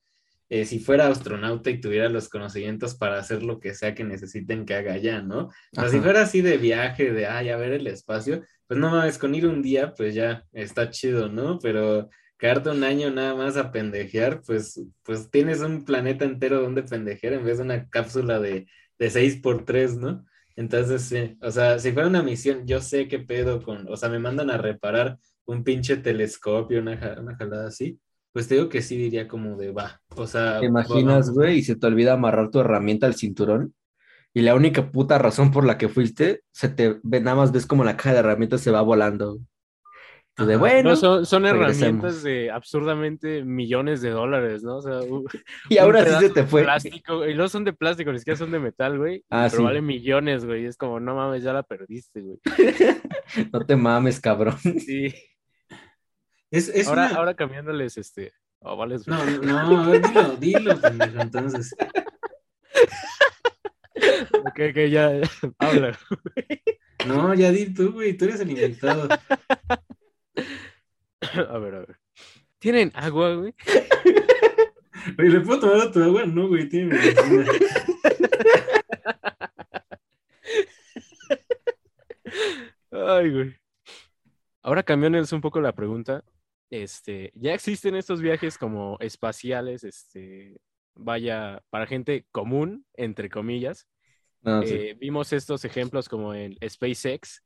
[0.49, 4.65] eh, si fuera astronauta y tuviera los conocimientos para hacer lo que sea que necesiten
[4.65, 5.45] que haga ya, ¿no?
[5.47, 8.91] O sea, si fuera así de viaje, de, ay, a ver el espacio, pues no
[8.91, 11.57] mames, con ir un día, pues ya está chido, ¿no?
[11.59, 16.83] Pero quedarte un año nada más a pendejear, pues, pues tienes un planeta entero donde
[16.83, 18.67] pendejear en vez de una cápsula de,
[18.99, 20.25] de 6 por 3 ¿no?
[20.55, 24.09] Entonces, sí, o sea, si fuera una misión, yo sé qué pedo con, o sea,
[24.09, 27.99] me mandan a reparar un pinche telescopio, una, una jalada así,
[28.31, 31.31] pues te digo que sí diría como de va, o sea, ¿Te imaginas, vamos.
[31.31, 33.73] güey, y se te olvida amarrar tu herramienta al cinturón?
[34.33, 37.65] Y la única puta razón por la que fuiste, se te ve, nada más ves
[37.65, 39.39] como la caja de herramientas se va volando.
[40.35, 44.77] Tú de bueno, No, son, herramientas de absurdamente millones de dólares, ¿no?
[44.77, 45.25] O sea, un,
[45.69, 46.63] y ahora sí se te fue.
[46.63, 49.23] Plástico, y no son de plástico, ni siquiera son de metal, güey.
[49.29, 49.63] Ah, pero sí.
[49.63, 50.65] valen millones, güey.
[50.65, 52.39] Es como, no mames, ya la perdiste, güey.
[53.53, 54.57] No te mames, cabrón.
[54.59, 55.13] Sí.
[56.51, 58.33] Es, es ahora, una- ahora cambiándoles, este.
[58.59, 61.75] oh, No, no, a ver, dilo, dilo, pendejo, entonces.
[64.43, 65.21] Ok, ok, ya, ya,
[65.59, 65.97] habla.
[67.07, 69.07] No, ya di tú, güey, tú eres el invitado.
[71.49, 71.97] A ver, a ver.
[72.59, 73.53] ¿Tienen agua, güey?
[75.17, 76.25] ¿le puedo tomar a tu agua?
[76.25, 77.45] No, güey, tiene medicina.
[82.91, 83.55] Ay, güey.
[84.61, 86.23] Ahora cambiándoles un poco la pregunta.
[86.71, 90.57] Este, ya existen estos viajes como espaciales, este,
[90.95, 93.87] vaya, para gente común, entre comillas.
[94.43, 94.73] Sí.
[94.73, 97.43] Eh, vimos estos ejemplos como en SpaceX,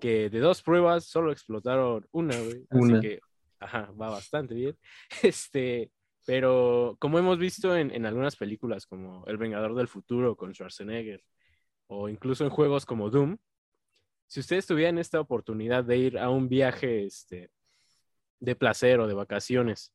[0.00, 2.66] que de dos pruebas solo explotaron una, güey.
[2.70, 3.20] Así que,
[3.60, 4.78] ajá, va bastante bien.
[5.22, 5.90] Este,
[6.26, 11.22] pero como hemos visto en, en algunas películas como El Vengador del Futuro con Schwarzenegger,
[11.86, 13.36] o incluso en juegos como Doom,
[14.26, 17.50] si ustedes tuvieran esta oportunidad de ir a un viaje este,
[18.38, 19.92] de placer o de vacaciones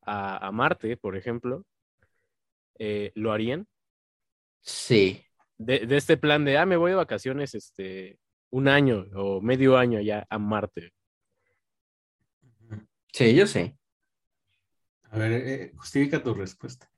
[0.00, 1.66] a, a Marte, por ejemplo,
[2.78, 3.66] eh, ¿lo harían?
[4.60, 5.22] Sí.
[5.58, 8.18] de, de este plan de, ah, me voy de vacaciones este,
[8.50, 10.92] un año o medio año ya a Marte.
[13.14, 13.76] Sí, yo sé.
[15.12, 16.90] A ver, eh, justifica tu respuesta.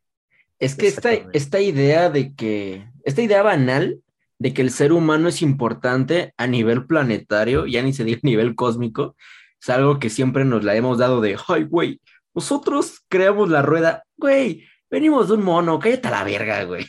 [0.58, 4.00] Es que esta, esta idea de que, esta idea banal
[4.38, 8.26] de que el ser humano es importante a nivel planetario, ya ni se diga a
[8.26, 9.14] nivel cósmico,
[9.60, 12.00] Es algo que siempre nos la hemos dado de, ay, güey,
[12.32, 16.86] nosotros creamos la rueda, güey, venimos de un mono, cállate a la verga, güey.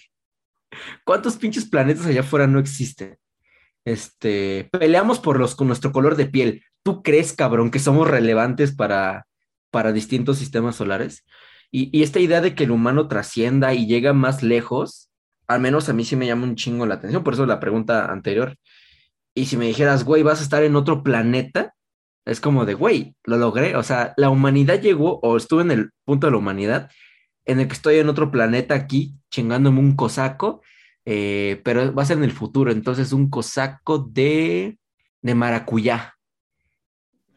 [1.04, 3.18] ¿Cuántos pinches planetas allá afuera no existen?
[3.88, 6.62] Este, peleamos por los con nuestro color de piel.
[6.84, 9.28] ¿Tú crees, cabrón, que somos relevantes para,
[9.72, 11.24] para distintos sistemas solares?
[11.72, 15.10] Y, y esta idea de que el humano trascienda y llega más lejos,
[15.48, 18.12] al menos a mí sí me llama un chingo la atención, por eso la pregunta
[18.12, 18.58] anterior.
[19.34, 21.74] Y si me dijeras, güey, vas a estar en otro planeta,
[22.26, 23.78] es como de, güey, lo logré.
[23.78, 26.92] O sea, la humanidad llegó, o estuve en el punto de la humanidad,
[27.46, 30.62] en el que estoy en otro planeta aquí, chingándome un cosaco,
[31.10, 34.78] eh, pero va a ser en el futuro, entonces un cosaco de,
[35.22, 36.16] de maracuyá.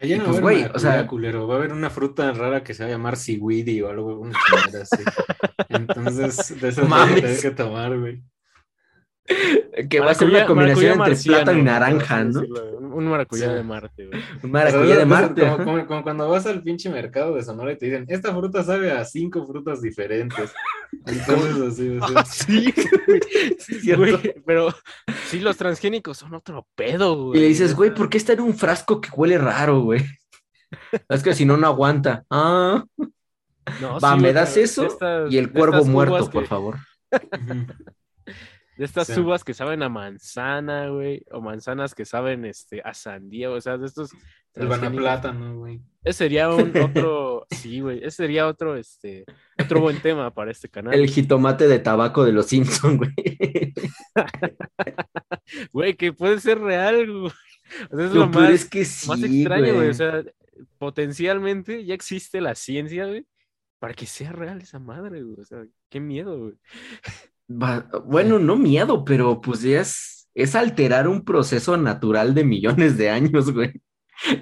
[0.00, 1.46] Allá no pues, va a haber güey, o sea- maracuyá, culero.
[1.46, 4.36] Va a haber una fruta rara que se va a llamar seaweedy o algo, una
[4.82, 5.04] así.
[5.68, 7.14] Entonces, de esas Mames.
[7.20, 8.24] tienes que tomar, güey.
[9.88, 12.42] Que va a ser una combinación entre plátano y naranja, ¿no?
[13.04, 13.54] Un maracuyá Sí.
[13.54, 14.22] de Marte, güey.
[14.42, 15.40] Un maracuyá de Marte.
[15.42, 15.64] Como, ajá.
[15.64, 18.92] como- como cuando vas al pinche mercado de Sonora y te dicen, esta fruta sabe
[18.92, 20.52] a cinco frutas diferentes.
[21.06, 22.72] Entonces, así, así.
[22.72, 22.74] Sí,
[23.06, 23.20] güey.
[23.58, 24.02] Sí, cierto.
[24.02, 24.68] Güey, pero
[25.26, 27.40] sí, los transgénicos son otro pedo, Y güey.
[27.40, 30.04] le dices, güey, ¿por qué está en un frasco que huele raro, güey?
[31.08, 32.24] Es que si no, no aguanta.
[32.30, 32.84] Ah,
[33.80, 36.76] No, va, sí, me das eso estas- y el cuervo muerto, por que- favor.
[38.80, 39.20] De estas Sí.
[39.20, 43.76] uvas que saben a manzana, güey, o manzanas que saben este, a sandía, o sea,
[43.76, 44.10] de estos.
[44.14, 44.18] El
[44.68, 44.80] transgénicos.
[45.04, 45.82] banaplátano, güey.
[46.02, 46.72] Ese sería un
[47.06, 49.26] otro, sí, güey, ese sería otro, este,
[49.62, 50.94] otro buen tema para este canal.
[50.94, 53.12] El jitomate de tabaco de los Simpsons, güey.
[55.72, 57.32] Güey, que puede ser real, güey.
[57.90, 59.90] O sea, es Lo lo más, es que sí, más extraño, güey.
[59.90, 60.24] O sea,
[60.78, 63.26] potencialmente ya existe la ciencia, güey,
[63.78, 65.38] para que sea real esa madre, güey.
[65.38, 66.54] O sea, qué miedo, güey.
[67.54, 73.10] Bueno, no miedo, pero pues ya es, es alterar un proceso natural de millones de
[73.10, 73.72] años, güey.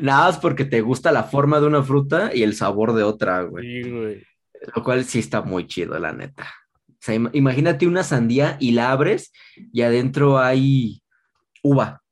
[0.01, 3.43] Nada más porque te gusta la forma de una fruta y el sabor de otra,
[3.43, 3.83] güey.
[3.83, 4.23] Sí, güey.
[4.75, 6.47] Lo cual sí está muy chido, la neta.
[6.89, 9.33] O sea, im- imagínate una sandía y la abres
[9.73, 11.01] y adentro hay
[11.63, 12.03] uva.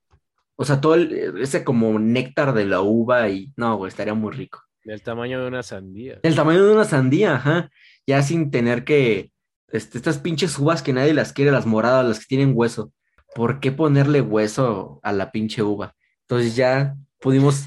[0.54, 4.32] O sea, todo el- ese como néctar de la uva y no, güey, estaría muy
[4.32, 4.62] rico.
[4.84, 6.20] Del tamaño de una sandía.
[6.22, 7.68] El tamaño de una sandía, ajá.
[8.06, 9.32] Ya sin tener que,
[9.68, 12.92] este, estas pinches uvas que nadie las quiere, las moradas, las que tienen hueso.
[13.34, 15.94] ¿Por qué ponerle hueso a la pinche uva?
[16.22, 17.66] Entonces ya pudimos...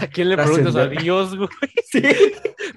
[0.00, 0.86] ¿A quién le preguntas a.
[0.86, 1.48] Dios, güey?
[1.90, 2.02] Sí.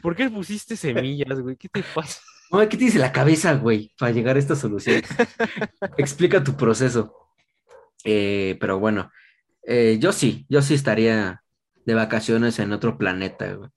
[0.02, 1.56] ¿Por qué pusiste semillas, güey?
[1.56, 2.20] ¿Qué te pasa?
[2.50, 5.02] Mamá, ¿qué tienes en la cabeza, güey, para llegar a esta solución?
[5.98, 7.16] Explica tu proceso.
[8.04, 9.12] Eh, pero bueno,
[9.64, 11.44] eh, yo sí, yo sí estaría
[11.86, 13.70] de vacaciones en otro planeta, güey.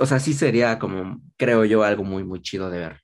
[0.00, 3.00] O sea, sí sería como, creo yo, algo muy, muy chido de ver.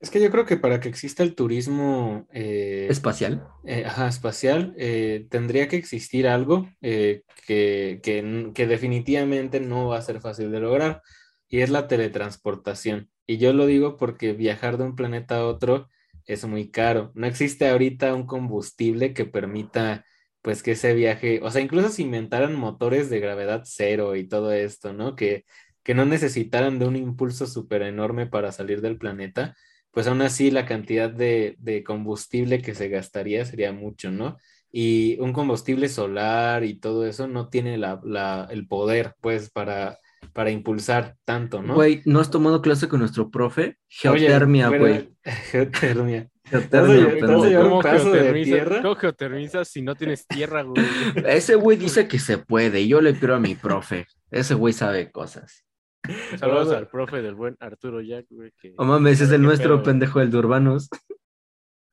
[0.00, 3.46] Es que yo creo que para que exista el turismo eh, Espacial.
[3.66, 10.02] eh, ajá, espacial, eh, tendría que existir algo que, que que definitivamente no va a
[10.02, 11.02] ser fácil de lograr,
[11.48, 13.10] y es la teletransportación.
[13.26, 15.88] Y yo lo digo porque viajar de un planeta a otro
[16.24, 17.12] es muy caro.
[17.14, 20.06] No existe ahorita un combustible que permita,
[20.42, 24.52] pues, que ese viaje, o sea, incluso si inventaran motores de gravedad cero y todo
[24.52, 25.14] esto, ¿no?
[25.14, 25.44] Que,
[25.82, 29.54] que no necesitaran de un impulso súper enorme para salir del planeta
[29.92, 34.36] pues aún así la cantidad de, de combustible que se gastaría sería mucho, ¿no?
[34.72, 39.98] Y un combustible solar y todo eso no tiene la, la- el poder, pues, para,
[40.32, 41.74] para impulsar tanto, ¿no?
[41.74, 43.78] Güey, ¿no has tomado clase con nuestro profe?
[43.88, 45.10] Geotermia, güey.
[45.50, 46.28] Geotermia.
[46.44, 50.84] Geotermia, ¿Cómo geotermizas- geotermizas si no tienes tierra, güey?
[51.26, 54.06] Ese güey dice que se puede, y yo le pido a mi profe.
[54.30, 55.64] Ese güey sabe cosas.
[56.38, 58.52] Saludos al profe del buen Arturo Jack, güey.
[58.60, 59.82] que- No mames, es el nuestro pedo.
[59.84, 60.88] pendejo, el de Urbanos.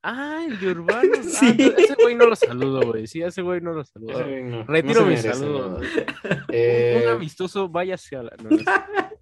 [0.03, 1.17] Ah, el de Urbanos.
[1.41, 1.73] Ah, Sí.
[1.77, 3.07] ese güey no lo saludo, güey.
[3.07, 4.13] Sí, ese güey no lo saludo.
[4.25, 5.77] No- Retiro no mi saludo.
[5.77, 5.83] Un
[6.49, 8.31] Eh, amistoso, váyase a la.
[8.41, 8.65] no, no sé.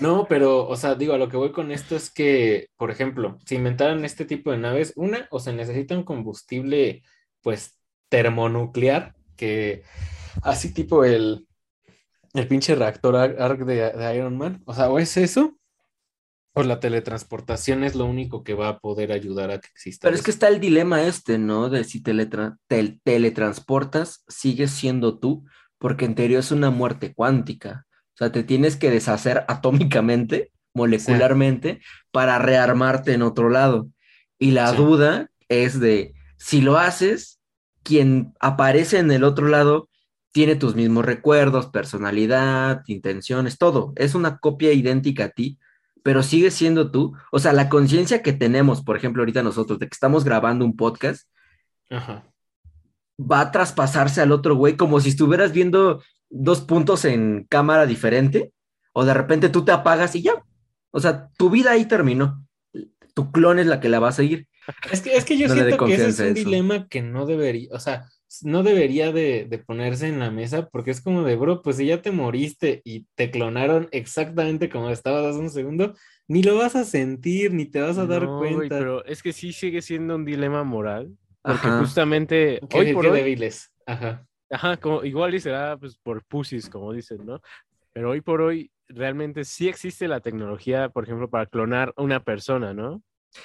[0.00, 3.38] No, pero, o sea, digo, a lo que voy con esto es que, por ejemplo,
[3.46, 7.02] si inventaran este tipo de naves, una, o se necesita un combustible,
[7.40, 7.78] pues,
[8.10, 9.82] termonuclear, que
[10.42, 11.46] así tipo el,
[12.34, 15.58] el pinche reactor Ar- ARC de, de Iron Man, o sea, o es eso,
[16.54, 20.06] o la teletransportación es lo único que va a poder ayudar a que exista.
[20.06, 21.70] Pero es que está el dilema este, ¿no?
[21.70, 25.44] De si teletra- tel- teletransportas, sigues siendo tú,
[25.78, 27.86] porque en teoría es una muerte cuántica.
[28.14, 33.88] O sea, te tienes que deshacer atómicamente, molecularmente, para rearmarte en otro lado.
[34.38, 34.76] Y la Sí.
[34.76, 37.40] duda es de, si lo haces,
[37.82, 39.88] quien aparece en el otro lado
[40.32, 43.92] tiene tus mismos recuerdos, personalidad, intenciones, todo.
[43.96, 45.58] Es una copia idéntica a ti,
[46.02, 47.14] pero sigue siendo tú.
[47.30, 50.76] O sea, la conciencia que tenemos, por ejemplo, ahorita nosotros, de que estamos grabando un
[50.76, 51.28] podcast,
[51.90, 52.24] Ajá.
[53.18, 58.52] va a traspasarse al otro güey como si estuvieras viendo dos puntos en cámara diferente,
[58.94, 60.42] o de repente tú te apagas y ya.
[60.90, 62.46] O sea, tu vida ahí terminó.
[63.14, 64.48] Tu clon es la que la va a seguir.
[64.90, 66.34] Es que, es que yo No siento que ese es un eso.
[66.34, 68.06] dilema que no debería, o sea,
[68.42, 71.86] no debería de, de ponerse en la mesa porque es como de, bro, pues si
[71.86, 75.94] ya te moriste y te clonaron exactamente como estabas hace un segundo,
[76.28, 78.78] ni lo vas a sentir, ni te vas a dar No, cuenta.
[78.78, 81.78] pero es que sí sigue siendo un dilema moral, porque Ajá.
[81.78, 83.72] justamente Qué, hoy por qué hoy, débiles.
[83.86, 84.26] Ajá.
[84.50, 87.40] ajá, como, igual y será pues por pussies, como dicen, ¿no?
[87.92, 92.22] Pero hoy por hoy realmente sí existe la tecnología, por ejemplo, para clonar a una
[92.22, 93.02] persona, ¿no?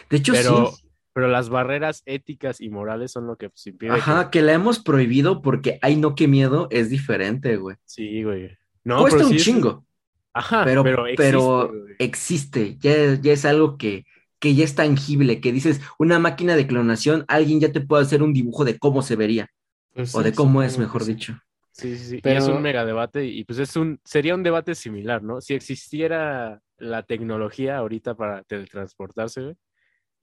[0.09, 0.87] De hecho, Pero, sí.
[1.17, 4.53] Pero las barreras éticas y morales son lo que pues, impide que- Ajá, que la
[4.53, 7.75] hemos prohibido porque, ay, no, qué miedo, es diferente, güey.
[7.85, 8.55] Sí, güey.
[8.83, 9.83] No, Cuesta pero un sí es- chingo,
[10.31, 11.95] Ajá, pero, pero, pero, existe, güey.
[11.97, 14.05] existe, ya, ya es algo que,
[14.37, 18.21] que ya es tangible, que dices, una máquina de clonación, alguien ya te puede hacer
[18.21, 19.47] un dibujo de cómo se vería,
[19.95, 21.13] Pues o sí, de cómo es, que mejor sí.
[21.15, 21.39] dicho.
[21.71, 22.15] Sí, sí, sí.
[22.17, 25.41] Y Pero- es un mega debate y pues es un, sería un debate similar, ¿no?
[25.41, 29.55] Si existiera la tecnología ahorita para teletransportarse, güey,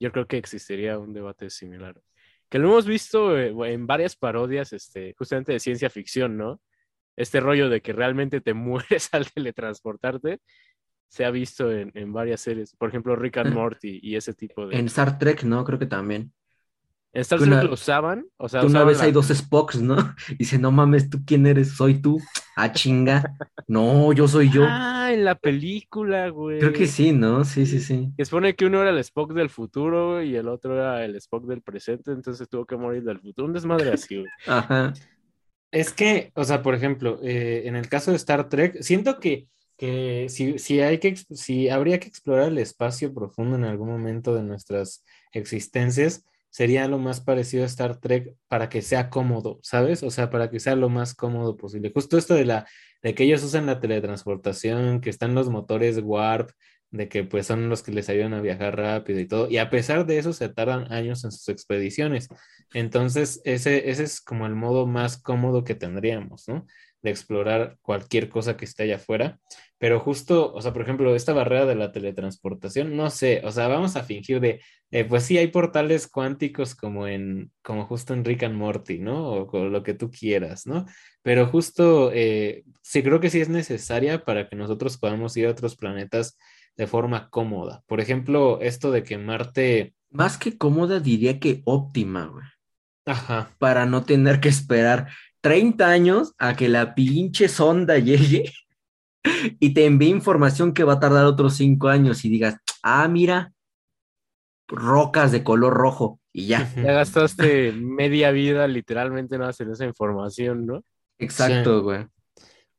[0.05, 1.99] yo creo que existiría un debate similar.
[2.47, 6.61] Que lo hemos visto eh, en varias parodias, este, justamente de ciencia ficción, ¿no?
[7.17, 10.39] Este rollo de que realmente te mueres al teletransportarte
[11.07, 12.75] se ha visto en, en varias series.
[12.75, 14.77] Por ejemplo, Rick and Morty y ese tipo de...
[14.77, 15.63] En Star Trek, ¿no?
[15.63, 16.33] Creo que también.
[17.15, 19.27] En Star Trek una- lo usaban, o sea, Que una usaban vez la- hay dos
[19.29, 19.95] Spocks, ¿no?
[20.29, 21.69] Y dice, no mames, ¿tú quién eres?
[21.75, 22.19] ¿Soy tú?
[22.57, 23.35] Ah, chinga.
[23.67, 24.65] No, yo soy yo.
[24.67, 26.59] Ah, en la película, güey.
[26.59, 27.43] Creo que sí, ¿no?
[27.45, 28.09] Sí, sí, sí.
[28.17, 31.45] Que supone que uno era el Spock del futuro y el otro era el Spock
[31.45, 33.47] del presente, entonces tuvo que morir del futuro.
[33.47, 34.27] Un desmadre así, güey.
[34.47, 34.93] Ajá.
[35.71, 39.47] Es que, o sea, por ejemplo, eh, en el caso de Star Trek, siento que,
[39.77, 44.33] que si, si hay que, si habría que explorar el espacio profundo en algún momento
[44.35, 46.23] de nuestras existencias,
[46.55, 50.03] sería lo más parecido a Star Trek para que sea cómodo, ¿sabes?
[50.03, 51.91] O sea, para que sea lo más cómodo posible.
[51.93, 52.65] Justo esto de la,
[53.03, 56.51] de que ellos usan la teletransportación, que están los motores warp,
[56.91, 59.69] de que pues son los que les ayudan a viajar rápido y todo, y a
[59.69, 62.29] pesar de eso se tardan años en sus expediciones.
[62.73, 66.65] Entonces, ese, ese es como el modo más cómodo que tendríamos, ¿no?
[67.05, 69.39] De explorar cualquier cosa que esté allá afuera.
[69.77, 73.67] Pero justo, o sea, por ejemplo, esta barrera de la teletransportación, no sé, o sea,
[73.67, 78.23] vamos a fingir de, eh, pues sí, hay portales cuánticos como en, como justo en
[78.25, 79.31] Rick and Morty, ¿no?
[79.33, 80.85] O lo que tú quieras, ¿no?
[81.21, 85.51] Pero justo, eh, sí, creo que sí es necesaria para que nosotros podamos ir a
[85.51, 86.37] otros planetas
[86.77, 87.83] de forma cómoda.
[87.87, 92.45] Por ejemplo, esto de que Marte, Más que cómoda, diría que óptima, güey.
[93.05, 95.07] ajá, Para no tener que esperar
[95.45, 98.51] 30 años a que la pinche sonda llegue
[99.59, 103.53] y te envíe información que va a tardar otros 5 años y digas, ah, mira,
[104.67, 106.73] rocas de color rojo y ya.
[106.73, 110.83] Ya gastaste media vida literalmente nada más en esa información, ¿no?
[111.19, 112.07] Exacto, güey.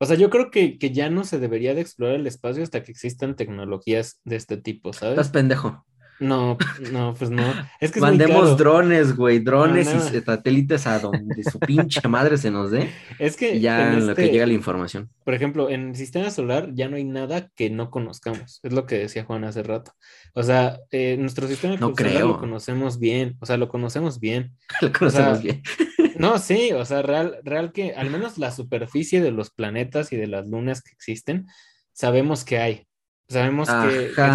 [0.01, 2.83] O sea, yo creo que, que ya no se debería de explorar el espacio hasta
[2.83, 5.29] que existan tecnologías de este tipo, Estás ¿sabes?
[5.29, 5.87] pendejo.
[6.19, 6.57] No,
[6.93, 7.43] no, pues no.
[7.79, 10.17] Es que Mandemos drones, güey, drones No, no.
[10.17, 12.91] y satélites a donde su pinche madre se nos dé.
[13.19, 15.11] Es que ya en lo que este- llega la información.
[15.25, 18.61] Por ejemplo, en el sistema solar ya no hay nada que no conozcamos.
[18.63, 19.93] Es lo que decía Juan hace rato.
[20.33, 22.29] O sea, eh, nuestro sistema No solar creo.
[22.29, 23.37] lo conocemos bien.
[23.41, 24.53] O sea, lo conocemos bien.
[24.81, 25.63] Lo conocemos sea, bien.
[26.19, 30.17] No, sí, o sea, real, real que al menos la superficie de los planetas y
[30.17, 31.47] de las lunas que existen,
[31.93, 32.87] sabemos que hay.
[33.29, 33.77] Sabemos que,
[34.15, 34.27] que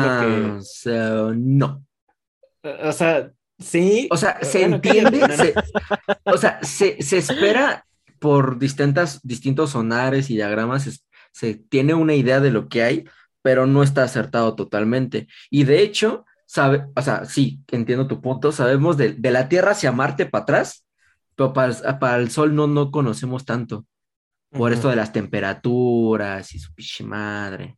[0.58, 1.86] es lo no.
[2.84, 4.08] O sea, sí.
[4.12, 5.44] O sea, se Bueno, entiende, cállate, no, no.
[5.44, 5.56] se-
[6.26, 7.86] o sea, se, se espera
[8.20, 10.92] por distintas, distintos sonares y diagramas, se,
[11.32, 13.06] se tiene una idea de lo que hay,
[13.42, 15.28] pero no está acertado totalmente.
[15.50, 19.72] Y de hecho, sabe, o sea, sí, entiendo tu punto, sabemos de, de la Tierra
[19.72, 20.86] hacia Marte para atrás,
[21.36, 23.86] pero para, el- para el Sol no, no conocemos tanto,
[24.52, 27.78] por esto de las temperaturas y su piche madre.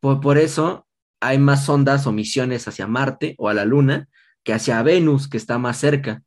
[0.00, 0.86] Por, por eso
[1.20, 4.08] hay más sondas o misiones hacia Marte o a la Luna
[4.44, 6.22] que hacia Venus, que está más cerca.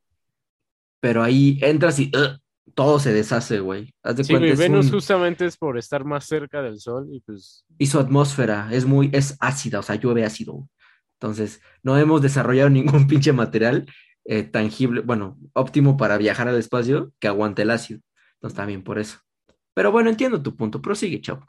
[1.00, 2.12] Pero ahí entras y
[2.76, 3.94] todo se deshace, güey.
[4.04, 7.22] Haz de Sí, güey, Venus un- justamente es por estar más cerca del Sol y
[7.22, 10.68] pues y su atmósfera es muy, es ácida, o sea, llueve ácido.
[11.20, 13.88] Entonces, no hemos desarrollado ningún pinche material
[14.26, 18.02] eh, tangible, bueno, óptimo para viajar al espacio que aguante el ácido.
[18.36, 19.18] Entonces, también por eso.
[19.74, 20.82] Pero bueno, entiendo tu punto.
[20.82, 21.44] Prosigue, chavo.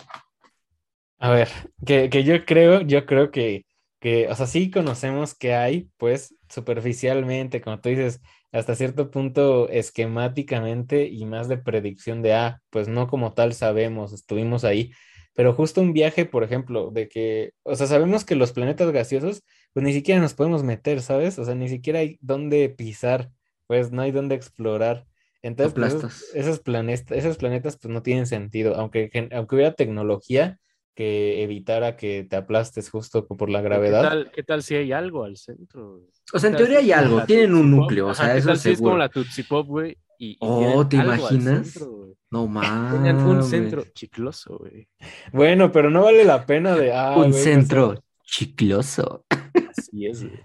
[1.22, 1.48] A ver,
[1.86, 3.64] que, que yo creo, yo creo que,
[4.00, 8.20] que, o sea, sí conocemos que hay, pues, superficialmente, como tú dices,
[8.50, 14.12] hasta cierto punto esquemáticamente y más de predicción de, ah, pues no como tal sabemos,
[14.12, 14.90] estuvimos ahí,
[15.32, 19.44] pero justo un viaje, por ejemplo, de que, o sea, sabemos que los planetas gaseosos,
[19.74, 21.38] pues ni siquiera nos podemos meter, ¿sabes?
[21.38, 23.30] O sea, ni siquiera hay dónde pisar,
[23.68, 25.06] pues no hay dónde explorar.
[25.40, 30.58] Entonces, pues, esos, planetas, esos planetas pues no tienen sentido, aunque, aunque hubiera tecnología
[30.94, 34.02] que evitara que te aplastes justo por la ¿Qué gravedad.
[34.02, 36.02] tal, qué tal si hay algo al centro?
[36.32, 38.48] O sea, en ¿Qué teoría hay algo, la tienen un núcleo, o sea, ¿qué eso
[38.48, 38.98] tal es si es como seguro.
[38.98, 39.96] la Tootsie Pop, güey?
[40.18, 41.68] Y, y Oh, ¿te imaginas?
[41.70, 42.14] centro.
[42.30, 43.48] No Tengan un mames.
[43.48, 44.88] centro chicloso, güey.
[45.32, 46.92] Bueno, pero no vale la pena de...
[46.92, 49.24] ah, Un pues, centro chicloso.
[49.70, 50.40] Así es, güey.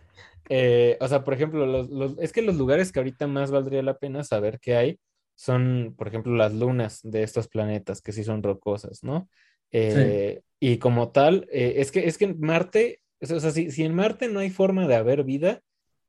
[0.49, 3.83] Eh, o sea, por ejemplo, los, los- es que los lugares que ahorita más valdría
[3.83, 4.99] la pena saber que hay
[5.35, 9.29] son, por ejemplo, las lunas de estos planetas, que sí son rocosas, ¿no?
[9.71, 13.83] Eh, Y como tal, eh, es que, es que en Marte, o sea, si, si
[13.83, 15.61] en Marte no hay forma de haber vida,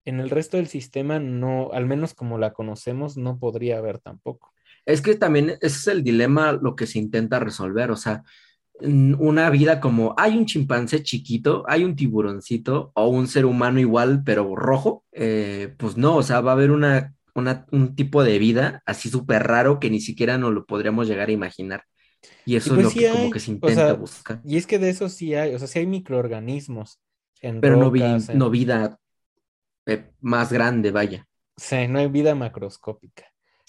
[0.06, 4.54] en el resto del sistema no, al menos como la conocemos, no podría haber tampoco.
[4.86, 8.22] Es que también ese es el dilema lo que se intenta resolver, o sea,
[8.80, 14.22] una vida como hay un chimpancé chiquito, hay un tiburoncito o un ser humano igual
[14.24, 18.38] pero rojo, eh, pues no, o sea, va a haber una, una- un tipo de
[18.38, 21.84] vida así súper raro que ni siquiera nos lo podríamos llegar a imaginar.
[22.44, 24.44] Y eso pues es lo sí que como que se o intenta sea, buscar.
[24.44, 27.00] Y es que de eso sí hay, o sea, sí hay microorganismos
[27.40, 28.98] en Pero no, vi- en- no vida
[29.86, 31.26] eh, más grande, vaya.
[31.56, 33.24] sí, no hay vida macroscópica.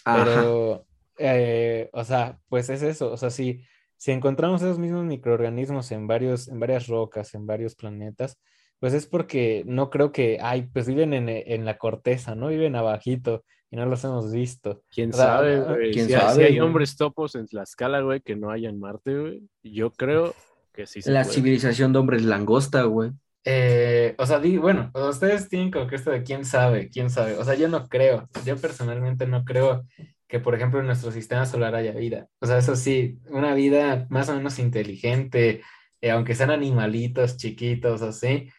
[0.06, 0.60] Ajá.
[0.66, 0.88] Pero,
[1.18, 3.12] eh, o sea, pues es eso.
[3.12, 3.64] O sea, si,
[3.97, 8.39] si encontramos esos mismos microorganismos en varios, en varias rocas, en varios planetas,
[8.80, 12.48] pues es porque no creo que, ay, pues viven en, en la corteza, ¿no?
[12.48, 14.84] Viven abajito y no los hemos visto.
[14.92, 15.92] ¿Quién O sea, sabe, ah, güey?
[15.92, 16.60] ¿quién si, sabe, hay güey?
[16.60, 19.44] hombres topos en Tlaxcala, güey, que no hay en Marte, güey.
[19.64, 20.34] Yo creo
[20.74, 21.36] que sí se La puede.
[21.36, 23.12] civilización de hombres langosta, güey.
[23.46, 26.90] Eh, o sea, di- bueno, o sea, ustedes tienen como que esto de quién sabe,
[26.90, 27.36] quién sabe.
[27.38, 29.86] O sea, yo no creo, yo personalmente no creo
[30.28, 32.28] que, por ejemplo, en nuestro sistema solar haya vida.
[32.40, 35.62] O sea, eso sí, una vida más o menos inteligente,
[36.02, 38.50] eh, aunque sean animalitos chiquitos, así,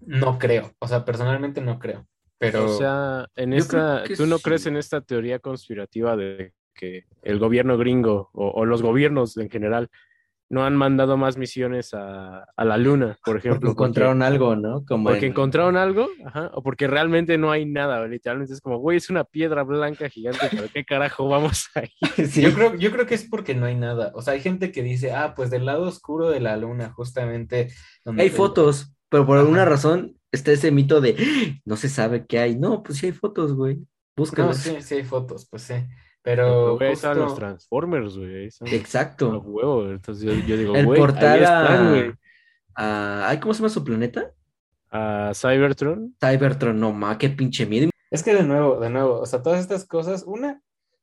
[0.00, 0.72] no creo.
[0.78, 2.06] O sea, personalmente no creo.
[2.38, 4.42] Pero O sea, en esta, ¿tú no sí.
[4.44, 9.50] crees en esta teoría conspirativa de que el gobierno gringo o, o los gobiernos en
[9.50, 9.88] general
[10.50, 13.70] no han mandado más misiones a, a la luna, por Porque ejemplo?
[13.72, 14.82] encontraron algo, ¿no?
[14.86, 18.78] Como Porque en- encontraron algo, ajá, o porque realmente no hay nada, literalmente es como,
[18.78, 21.90] güey, es una piedra blanca gigante, pero qué carajo vamos ahí.
[22.30, 22.40] Sí.
[22.40, 24.10] Yo creo, yo creo que es porque no hay nada.
[24.14, 27.68] O sea, hay gente que dice, ah, pues del lado oscuro de la luna, justamente.
[28.04, 32.26] donde Hay fotos, pero por alguna razón está ese mito de "Ah, no se sabe
[32.26, 32.56] qué hay.
[32.56, 33.76] No, pues sí hay fotos, güey.
[33.76, 33.84] No,
[34.16, 34.58] Búscalas.
[34.58, 35.74] sí, sí hay fotos, pues sí.
[36.22, 38.34] Pero, güey, ahí estaban los justo- Transformers, güey.
[38.40, 39.38] ahí estaban los Exacto.
[39.40, 39.90] huevos.
[39.90, 42.12] Entonces yo, yo digo, El güey, ahí portal están, güey.
[42.74, 43.38] a...
[43.40, 44.32] ¿cómo se llama su planeta?
[44.90, 46.14] A Cybertron.
[46.20, 47.90] Cybertron, no ma, qué pinche miedo.
[48.10, 50.62] Es que de nuevo, de nuevo, o sea, todas estas cosas, una,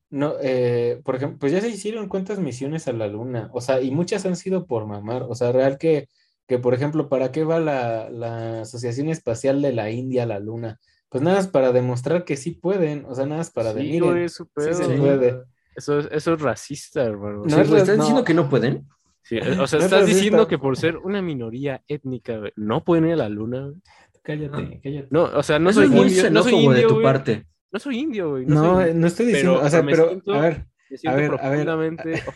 [0.09, 3.79] no, eh, por ejemplo, pues ya se hicieron cuántas misiones a la luna, o sea,
[3.81, 6.09] y muchas han sido por mamar, o sea, real que,
[6.47, 10.39] que por ejemplo, ¿para qué va la, la Asociación Espacial de la India a la
[10.39, 10.79] luna?
[11.09, 13.87] Pues nada más para demostrar que sí pueden, o sea, nada más para de, Sí,
[14.01, 15.41] miren, eso sí se puede.
[15.75, 17.43] Eso es, eso es racista, hermano.
[17.45, 18.03] No Sí, es güey, re- ¿Estás no.
[18.03, 18.87] diciendo que no pueden?
[19.23, 23.05] Sí, o sea, No es estás diciendo que por ser una minoría étnica, no pueden
[23.07, 23.61] ir a la luna.
[23.67, 23.75] güey?
[24.23, 25.07] Cállate, cállate.
[25.11, 26.93] No, o sea, no Eso soy es muy indio, no soy xenófobo de indio, tu
[26.95, 27.03] güey.
[27.03, 27.45] parte.
[27.71, 28.45] No soy indio, güey.
[28.45, 30.65] No, No, soy- no estoy diciendo, pero o sea, pero, siento- a ver,
[30.97, 31.65] siento ver, a ver,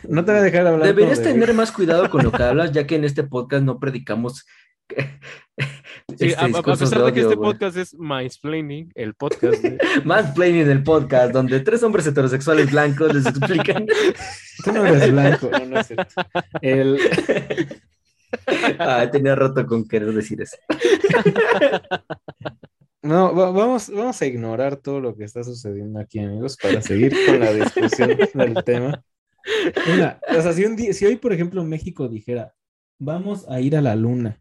[0.08, 0.86] no te voy a dejar hablar.
[0.86, 3.78] Deberías de- tener más cuidado con lo que hablas, ya que en este podcast no
[3.78, 4.46] predicamos
[6.18, 9.78] Sí, este a, a- a pesar de que este podcast es Mansplaining, el podcast, güey,
[10.04, 13.86] Mansplaining el podcast, donde tres hombres heterosexuales blancos les explican.
[14.64, 16.14] Tú no eres blanco, no, no es cierto.
[16.60, 16.98] El,
[18.78, 20.56] Ah, tenía rato con querer decir eso.
[23.02, 27.14] No, va- vamos, vamos a ignorar todo lo que está sucediendo aquí, amigos, para seguir
[27.26, 29.02] con la discusión del tema.
[29.94, 32.54] Una, o sea, si, un día- si hoy, por ejemplo, México dijera,
[32.98, 34.40] vamos a ir a la luna,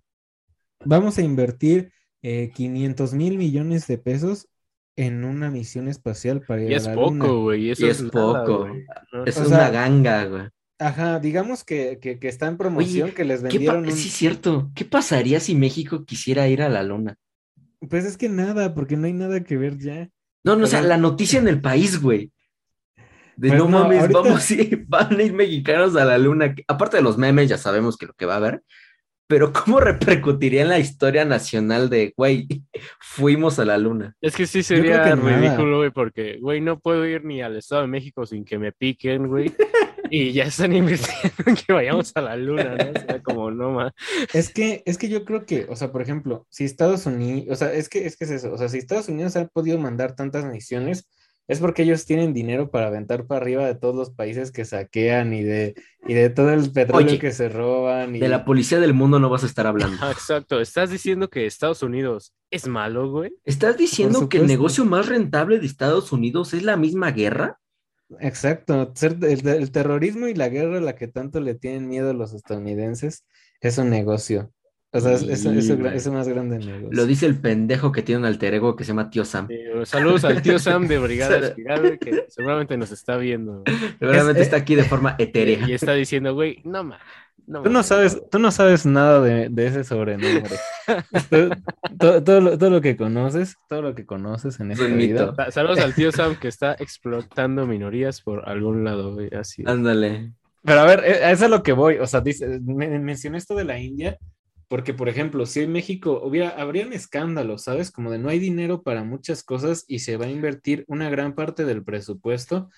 [0.84, 1.92] vamos a invertir
[2.22, 4.50] eh, 500 mil millones de pesos
[4.98, 7.24] en una misión espacial para ir y a la luna.
[7.26, 7.70] poco, güey.
[7.70, 8.68] Eso Y es, poco.
[8.68, 8.84] güey.
[9.26, 10.44] Es O una sea, ganga, güey.
[10.80, 13.92] Ajá, digamos que, que, que está en promoción, que les ¿Qué pa- vendieron un...
[13.94, 14.70] Sí, cierto.
[14.76, 17.18] ¿Qué pasaría si México quisiera ir a la luna?
[17.88, 20.10] Pues es que nada, porque no hay nada que ver ya.
[20.44, 22.32] No, no, o sea, la noticia en el país, güey.
[23.36, 26.18] De Pues no, no, mames, ahorita- vamos a ir, van a ir mexicanos a la
[26.18, 26.54] luna.
[26.68, 28.64] Aparte de los memes, ya sabemos que lo que va a haber.
[29.28, 32.48] Pero ¿cómo repercutiría en la historia nacional de, güey,
[33.00, 34.16] fuimos a la luna?
[34.20, 37.84] Es que sí sería que ridículo, güey, porque, güey, no puedo ir ni al Estado
[37.84, 39.54] de México sin que me piquen, güey.
[40.12, 42.92] Y ya están invirtiendo en que vayamos a la luna, ¿no?
[42.92, 43.94] O sea, como, no más.
[44.34, 47.56] Es que, es que yo creo que, o sea, por ejemplo, si Estados Unidos, o
[47.56, 50.16] sea, es que, es que es eso, o sea, si Estados Unidos ha podido mandar
[50.16, 51.08] tantas misiones,
[51.50, 55.34] es porque ellos tienen dinero para aventar para arriba de todos los países que saquean
[55.34, 55.74] y de,
[56.08, 59.18] y de todo el petróleo Oye, que se roban y De la policía del mundo
[59.18, 59.98] no vas a estar hablando.
[60.12, 60.62] Exacto.
[60.62, 63.34] ¿Estás diciendo que Estados Unidos es malo, güey?
[63.46, 67.60] ¿Estás diciendo que el negocio más rentable de Estados Unidos es la misma guerra?
[68.20, 72.14] Exacto, ser el, el terrorismo y la guerra a la que tanto le tienen miedo
[72.14, 73.26] los estadounidenses
[73.62, 74.52] es un negocio.
[74.92, 75.96] O sea, es, es, Sí, es, güey.
[75.96, 76.90] es el más grande negocio.
[76.92, 79.48] Lo dice el pendejo que tiene un alter ego que se llama Tío Sam.
[79.48, 79.56] Sí,
[79.86, 83.62] saludos al tío Sam de Brigada Espiral, que seguramente nos está viendo.
[84.00, 85.70] Seguramente Es- está aquí de forma etérea.
[85.70, 87.00] Y está diciendo, güey, no ma.
[87.50, 90.56] No, Tú no sabes, tú no sabes nada de, de ese sobrenombre.
[91.32, 91.50] Tú-
[91.98, 95.00] todo, todo lo, todo lo que conoces, todo lo que conoces en Es esta un
[95.00, 95.34] vida.
[95.52, 99.64] Saludos al tío Sam que está explotando minorías por algún lado, así.
[99.66, 100.34] Ándale.
[100.64, 101.98] Pero a ver, eh, a eso es lo que voy.
[101.98, 104.20] O sea, dice, me- mencioné esto de la India,
[104.68, 107.90] porque, por ejemplo, si en México hubiera, habrían escándalos, ¿sabes?
[107.90, 111.34] Como de no hay dinero para muchas cosas y se va a invertir una gran
[111.34, 112.70] parte del presupuesto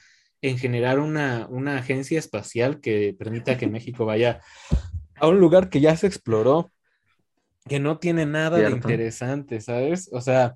[0.42, 4.42] en generar una, una agencia espacial que permita que México vaya
[5.16, 6.72] a un lugar que ya se exploró,
[7.68, 10.10] que no tiene nada de interesante, ¿sabes?
[10.12, 10.56] O sea,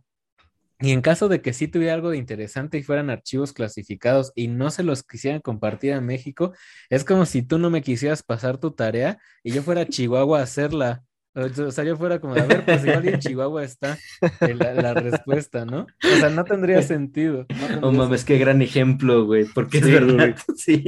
[0.80, 4.50] y en caso de que sí tuviera algo de interesante y fueran archivos clasificados y
[4.50, 6.54] no se los quisieran compartir a México,
[6.90, 10.40] es como si tú no me quisieras pasar tu tarea y yo fuera a Chihuahua
[10.40, 11.04] a hacerla.
[11.36, 13.98] O sea, yo fuera como, de, a ver, pues igual en Chihuahua está
[14.40, 15.86] la, la respuesta, ¿no?
[16.02, 17.40] O sea, no tendría sentido.
[17.40, 19.46] no tendría No mames, qué gran ejemplo, güey.
[19.54, 20.16] Porque es verdad.
[20.16, 20.36] güey.
[20.56, 20.84] Sí.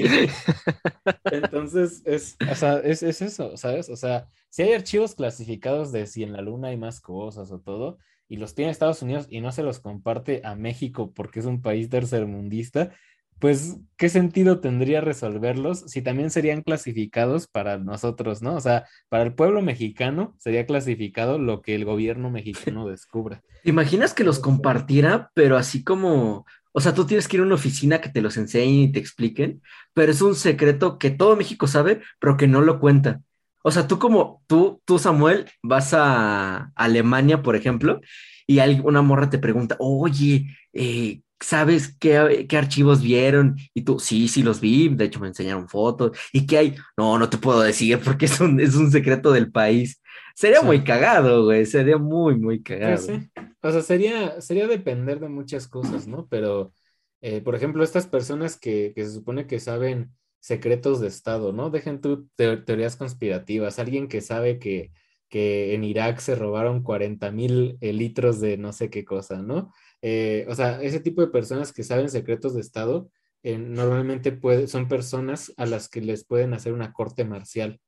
[1.26, 3.90] Entonces, es, o sea, es, es eso, ¿sabes?
[3.90, 7.60] O sea, si hay archivos clasificados de si en la luna hay más cosas o
[7.60, 7.98] todo,
[8.30, 11.62] y los tiene Estados Unidos y no se los comparte a México porque es un
[11.62, 12.92] país tercermundista,
[13.40, 18.56] pues, ¿qué sentido tendría resolverlos si también serían clasificados para nosotros, ¿no?
[18.56, 23.42] O sea, para el pueblo mexicano sería clasificado lo que el gobierno mexicano descubra.
[23.64, 27.46] ¿Te imaginas que los compartiera, pero así como, o sea, tú tienes que ir a
[27.46, 29.62] una oficina que te los enseñen y te expliquen,
[29.94, 33.22] pero es un secreto que todo México sabe, pero que no lo cuenta.
[33.64, 38.00] O sea, tú como, tú, tú Samuel, vas a Alemania, por ejemplo,
[38.48, 43.58] y hay una morra te pregunta, oye, eh, ¿sabes qué, qué archivos vieron?
[43.74, 46.18] Y tú, sí, sí los vi, de hecho me enseñaron fotos.
[46.34, 46.76] ¿Y qué hay?
[46.98, 50.02] No, no te puedo decir porque es un, es un secreto del país.
[50.36, 50.66] Sería Sí.
[50.66, 52.98] muy cagado, güey, sería muy, muy cagado.
[52.98, 53.30] Sí.
[53.62, 56.28] O sea, sería, sería depender de muchas cosas, ¿no?
[56.28, 56.74] Pero,
[57.22, 61.70] eh, por ejemplo, estas personas que, que se supone que saben secretos de Estado, ¿no?
[61.70, 63.80] Dejen tú teo- teorías conspirativas.
[63.80, 64.92] Alguien que sabe que,
[65.30, 69.74] que en Irak se robaron 40 mil litros de no sé qué cosa, ¿no?
[70.02, 73.10] Eh, o sea, ese tipo de personas que saben secretos de Estado,
[73.44, 77.80] eh, normalmente puede- son personas a las que les pueden hacer una corte marcial.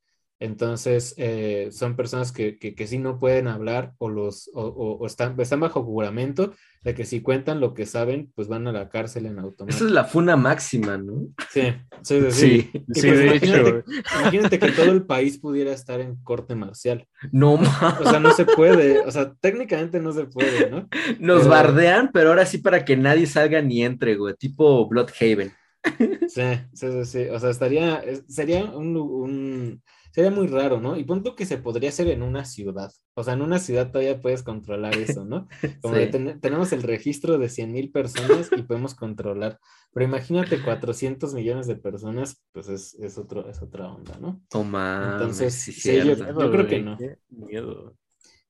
[0.42, 4.98] Entonces, eh, son personas que, que, que sí no pueden hablar o, los, o, o-
[4.98, 8.72] o están, están bajo juramento de que si cuentan lo que saben, pues van a
[8.72, 9.86] la cárcel en Esa automático.
[9.86, 11.28] es la funa máxima, ¿no?
[11.52, 11.74] Sí,
[12.04, 12.32] sí, sí.
[12.32, 12.72] sí.
[12.72, 12.72] Sí.
[13.02, 13.84] Sí, pues imagínate, hecho.
[14.22, 17.06] imagínate que todo el país pudiera estar en corte marcial.
[17.34, 18.00] No mames.
[18.00, 20.88] O sea, no se puede, o sea, técnicamente no se puede, ¿no?
[21.20, 24.36] Nos pero- bardean, pero ahora sí para que nadie salga ni entre, güey.
[24.36, 25.52] Tipo Bloodhaven.
[26.28, 27.24] Sí, sí, sí, sí.
[27.30, 29.82] O sea, estaría, es- sería un-
[30.12, 30.98] sería muy raro, ¿no?
[30.98, 32.92] Y punto que se podría hacer en una ciudad.
[33.16, 35.48] O sea, en una ciudad todavía puedes controlar eso, ¿no?
[35.84, 36.12] Como Sí.
[36.12, 39.60] ten- tenemos el registro de 100 mil personas y podemos controlar.
[39.94, 44.42] Pero imagínate 400 millones de personas, pues es, es, otro, es otra onda, ¿no?
[44.64, 46.98] Mames, Entonces, sí, sí, yo- yo creo que no.
[47.30, 47.96] miedo.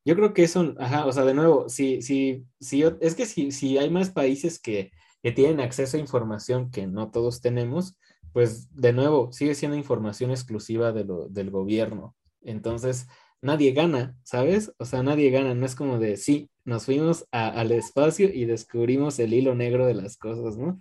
[0.06, 3.26] Yo creo que eso, ajá, o sea, de nuevo, si, si, si yo- es que
[3.26, 4.92] si, si hay más países que,
[5.22, 7.98] que tienen acceso a información que no todos tenemos,
[8.34, 12.16] pues de nuevo, sigue siendo información exclusiva de lo, del gobierno.
[12.42, 13.08] Entonces,
[13.42, 14.74] nadie gana, ¿sabes?
[14.78, 18.46] O sea, nadie gana, no es como de, sí, nos fuimos a- al espacio y
[18.46, 20.80] descubrimos el hilo negro de las cosas, ¿no?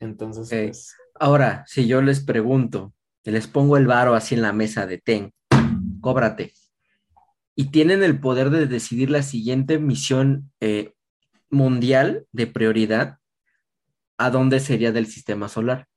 [0.00, 2.94] Entonces, pues, Ahora, si yo les pregunto,
[3.24, 5.32] les pongo el varo así en la mesa de ten,
[6.00, 6.52] cóbrate.
[7.54, 10.94] Y tienen el poder de decidir la siguiente misión eh,
[11.50, 13.18] mundial de prioridad,
[14.18, 15.89] ¿a dónde sería del sistema solar?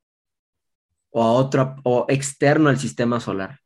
[1.13, 3.59] O a otro, o externo al sistema solar.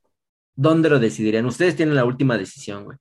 [0.55, 1.45] ¿Dónde lo decidirían?
[1.45, 2.97] Ustedes tienen la última decisión, güey.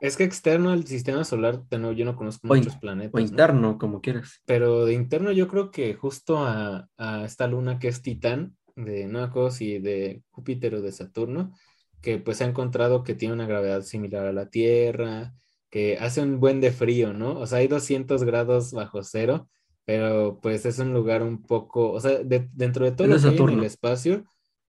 [0.00, 3.14] es que externo al sistema solar, yo no conozco O muchos planetas.
[3.14, 3.26] O ¿no?
[3.26, 4.40] interno, como quieras.
[4.46, 9.04] Pero de interno yo creo que justo a, a esta luna que es Titán, de
[9.20, 11.52] acuerdo si de Júpiter o de Saturno,
[12.00, 15.34] que pues se ha encontrado que tiene una gravedad similar a la Tierra,
[15.70, 17.38] que hace un buen de frío, ¿no?
[17.38, 19.48] O sea, hay 200 grados bajo cero,
[19.84, 23.20] pero pues es un lugar un poco, o sea, de- dentro de todo lo que
[23.22, 23.58] hay en Saturno.
[23.58, 24.24] el espacio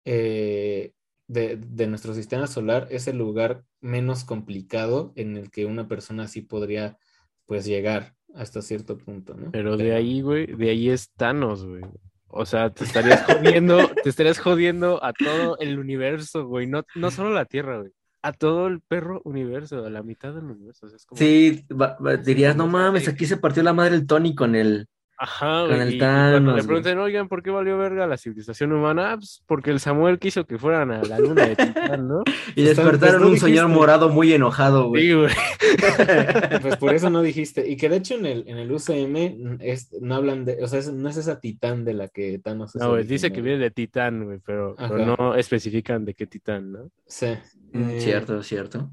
[0.05, 0.93] eh,
[1.29, 6.25] de, de nuestro sistema solar, es el lugar menos complicado en el que una persona
[6.25, 6.99] así podría
[7.47, 9.51] pues llegar hasta cierto punto, ¿no?
[9.51, 11.83] Pero de ahí, güey, de ahí es Thanos, güey.
[12.29, 16.67] O sea, te estarías jodiendo, te estarías jodiendo a todo el universo, güey.
[16.67, 17.93] No, no solo la Tierra, güey.
[18.23, 20.87] A todo el perro universo, a la mitad del universo.
[20.87, 23.95] o sea, es como- Sí, va- va- dirías, no mames, aquí se partió la madre
[23.95, 24.89] el Tony con el,
[25.19, 28.73] Ajá, Con güey, el cuando Thanos, le preguntan, oigan, ¿por qué valió verga la civilización
[28.73, 29.13] humana?
[29.13, 32.23] Ah, pues porque el Samuel quiso que fueran a la luna de Titán, ¿no?
[32.55, 33.79] Y despertaron pues, no un señor dijiste.
[33.81, 35.03] morado muy enojado, güey.
[35.07, 35.33] Sí, güey.
[36.63, 37.67] Pues por eso no dijiste.
[37.69, 40.79] Y que de hecho en el, en el UCM es, no hablan de, o sea,
[40.81, 43.59] es- no es esa titán de la que Thanos es No, güey, dice que viene
[43.59, 46.91] de Titán, güey, pero, no especifican de qué Titán, ¿no?
[47.07, 47.29] Sí.
[47.73, 48.91] Mm, Eh, Cierto, cierto.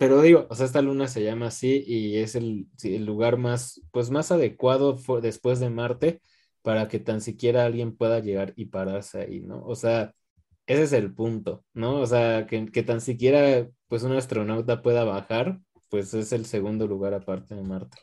[0.00, 3.82] Pero digo, o sea, esta luna se llama así y es el, el lugar más,
[3.92, 6.22] pues más adecuado después de Marte
[6.62, 9.62] para que tan siquiera alguien pueda llegar y pararse ahí, ¿no?
[9.66, 10.14] O sea,
[10.66, 12.00] ese es el punto, ¿no?
[12.00, 16.86] O sea, que, que tan siquiera pues un astronauta pueda bajar, pues es el segundo
[16.86, 17.98] lugar aparte de Marte.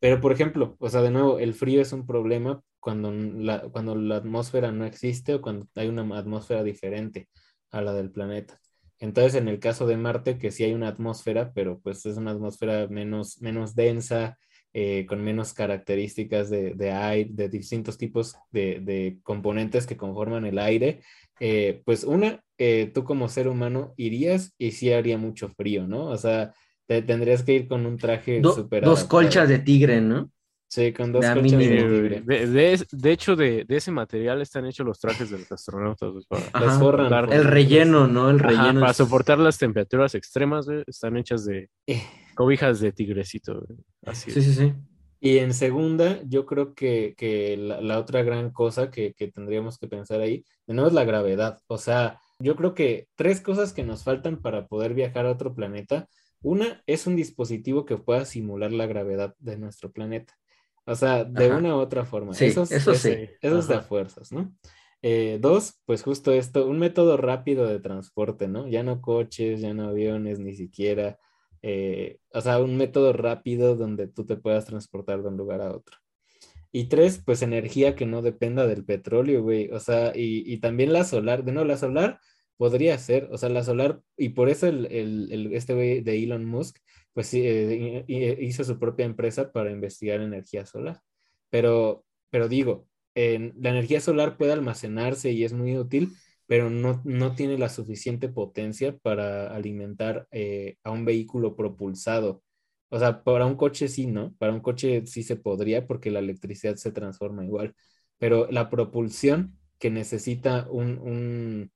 [0.00, 3.94] Pero por ejemplo, o sea, de nuevo, el frío es un problema cuando la, cuando
[3.96, 7.30] la atmósfera no existe o cuando hay una atmósfera diferente
[7.70, 8.59] a la del planeta.
[9.00, 12.32] Entonces, en el caso de Marte, que sí hay una atmósfera, pero pues es una
[12.32, 14.38] atmósfera menos, menos densa,
[14.72, 20.46] eh, con menos características de, de aire, de distintos tipos de, de componentes que conforman
[20.46, 21.00] el aire,
[21.40, 26.06] eh, pues una, eh, tú como ser humano irías y sí haría mucho frío, ¿no?
[26.06, 26.54] O sea,
[26.86, 30.30] te tendrías que ir con un traje Do- súper dos colchas de tigre, ¿no?
[30.70, 35.50] Sí, con dos colchas de hecho, de, ese material están hechos los trajes de los
[35.50, 36.24] astronautas.
[36.26, 36.64] para, Ajá.
[36.64, 38.30] Las forran Dar- por El relleno, ¿no?
[38.30, 38.80] El Ajá, relleno.
[38.80, 42.00] para soportar las temperaturas extremas, güey, están hechas de Eh,
[42.36, 43.66] cobijas de tigrecito.
[44.06, 44.44] Así Sí, es.
[44.44, 44.72] sí, sí.
[45.18, 49.76] Y en segunda, yo creo que, que la, la otra gran cosa que, que tendríamos
[49.76, 51.58] que pensar ahí, de nuevo, es la gravedad.
[51.66, 55.52] O sea, yo creo que tres cosas que nos faltan para poder viajar a otro
[55.54, 56.08] planeta.
[56.42, 60.38] Una es un dispositivo que pueda simular la gravedad de nuestro planeta.
[60.86, 61.58] O sea, de Ajá.
[61.58, 62.34] una u otra forma.
[62.34, 62.68] Sí, eso es-
[63.00, 63.28] sí.
[63.40, 63.86] Esos de a Ajá.
[63.86, 64.54] fuerzas, ¿no?
[65.02, 68.68] Eh, dos, pues justo esto, un método rápido de transporte, ¿no?
[68.68, 71.18] Ya no coches, ya no aviones, ni siquiera.
[71.62, 75.70] eh, o sea, un método rápido donde tú te puedas transportar de un lugar a
[75.76, 75.98] otro.
[76.72, 79.70] Y tres, pues energía que no dependa del petróleo, güey.
[79.70, 81.44] O sea, y, y también la solar.
[81.44, 82.18] De no, la solar
[82.56, 86.22] podría ser, o sea, la solar, y por eso el, el- el- este güey de
[86.22, 86.78] Elon Musk,
[87.12, 91.00] pues eh, hi- hi- hizo su propia empresa para investigar energía solar.
[91.50, 96.12] Pero, pero digo, en- la energía solar puede almacenarse y es muy útil,
[96.46, 102.42] pero no, no tiene la suficiente potencia para alimentar eh, a un vehículo propulsado.
[102.88, 104.34] O sea, para un coche sí, ¿no?
[104.38, 107.74] Para un coche sí se podría porque la electricidad se transforma igual,
[108.18, 111.70] pero la propulsión que necesita un,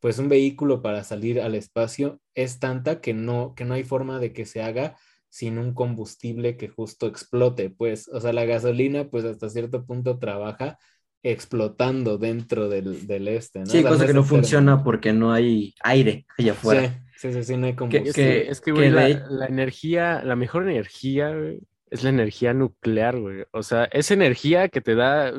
[0.00, 4.18] pues un vehículo para salir al espacio es tanta que no, que no hay forma
[4.18, 4.96] de que se haga
[5.28, 10.18] sin un combustible que justo explote, pues, o sea, la gasolina pues hasta cierto punto
[10.18, 10.78] trabaja
[11.22, 13.66] explotando dentro del, del este, ¿no?
[13.66, 17.04] Sí, O sea, cosa que no funciona porque no hay aire allá afuera.
[17.16, 18.12] Sí, sí, sí, sí, no hay combustible.
[18.12, 23.18] que, es que, güey, que la, energía, la mejor energía, güey, es la energía nuclear,
[23.18, 23.44] güey.
[23.52, 25.32] O sea, es energía que te da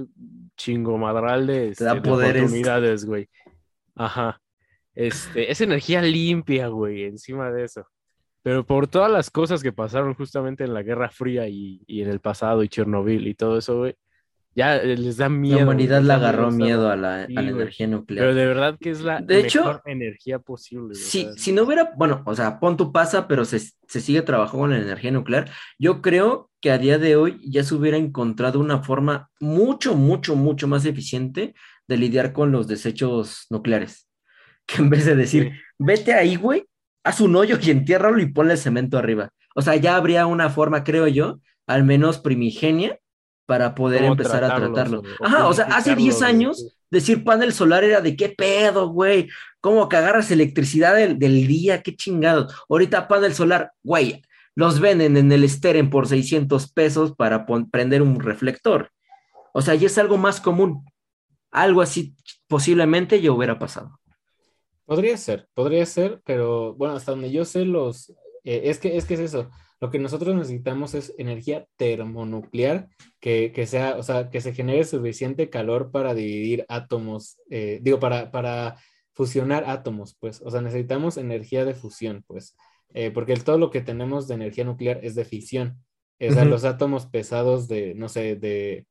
[0.56, 2.42] chingo madral de, Te da este, de poderes.
[2.44, 3.28] oportunidades, güey.
[3.96, 4.40] Ajá.
[4.96, 7.86] Este, es energía limpia, güey, encima de eso.
[8.44, 12.10] Pero por todas las cosas que pasaron justamente en la Guerra Fría y, y en
[12.10, 13.96] el pasado y Chernobyl y todo eso, güey,
[14.54, 15.60] ya les da miedo.
[15.60, 18.34] La humanidad le agarró miedo a la, Sí, a la energía Pero nuclear.
[18.34, 20.96] de verdad que es la De hecho, mejor energía posible.
[20.96, 24.64] Si, si no hubiera, bueno, o sea, pon tu pasa, pero se, se sigue trabajando
[24.64, 28.60] con la energía nuclear, yo creo que a día de hoy ya se hubiera encontrado
[28.60, 31.56] una forma mucho, mucho, mucho más eficiente
[31.88, 34.11] de lidiar con los desechos nucleares.
[34.74, 35.60] Que en vez de decir, Sí.
[35.80, 36.66] vete ahí, güey,
[37.04, 39.32] haz un hoyo y entiérralo y ponle cemento arriba.
[39.56, 42.98] O sea, ya habría una forma, creo yo, al menos primigenia,
[43.46, 45.02] para poder empezar a tratarlo.
[45.20, 46.30] o- Ajá, o sea, hace 10 purificarlos, güey.
[46.30, 49.28] años decir panel solar era de qué pedo, güey.
[49.60, 51.82] ¿Cómo que agarras electricidad del, del día?
[51.82, 52.54] Qué chingados.
[52.70, 54.22] Ahorita panel solar, güey,
[54.56, 58.90] los venden en el Steren por 600 pesos para prender un reflector.
[59.54, 60.86] O sea, ya es algo más común.
[61.52, 62.16] Algo así
[62.48, 64.00] posiblemente ya hubiera pasado.
[64.92, 68.10] Podría ser, podría ser, pero bueno, hasta donde yo sé, los
[68.44, 69.50] eh, es que es que es eso.
[69.80, 72.90] Lo que nosotros necesitamos es energía termonuclear
[73.22, 78.00] que, que sea, o sea, que se genere suficiente calor para dividir átomos, eh, digo,
[78.00, 78.76] para, para
[79.14, 80.42] fusionar átomos, pues.
[80.44, 82.56] O sea, necesitamos energía de fusión, pues.
[82.94, 85.78] Eh, porque todo lo que tenemos de energía nuclear es de fisión.
[86.20, 86.52] O sea, Ujú.
[86.52, 88.86] los átomos pesados de, no sé, de,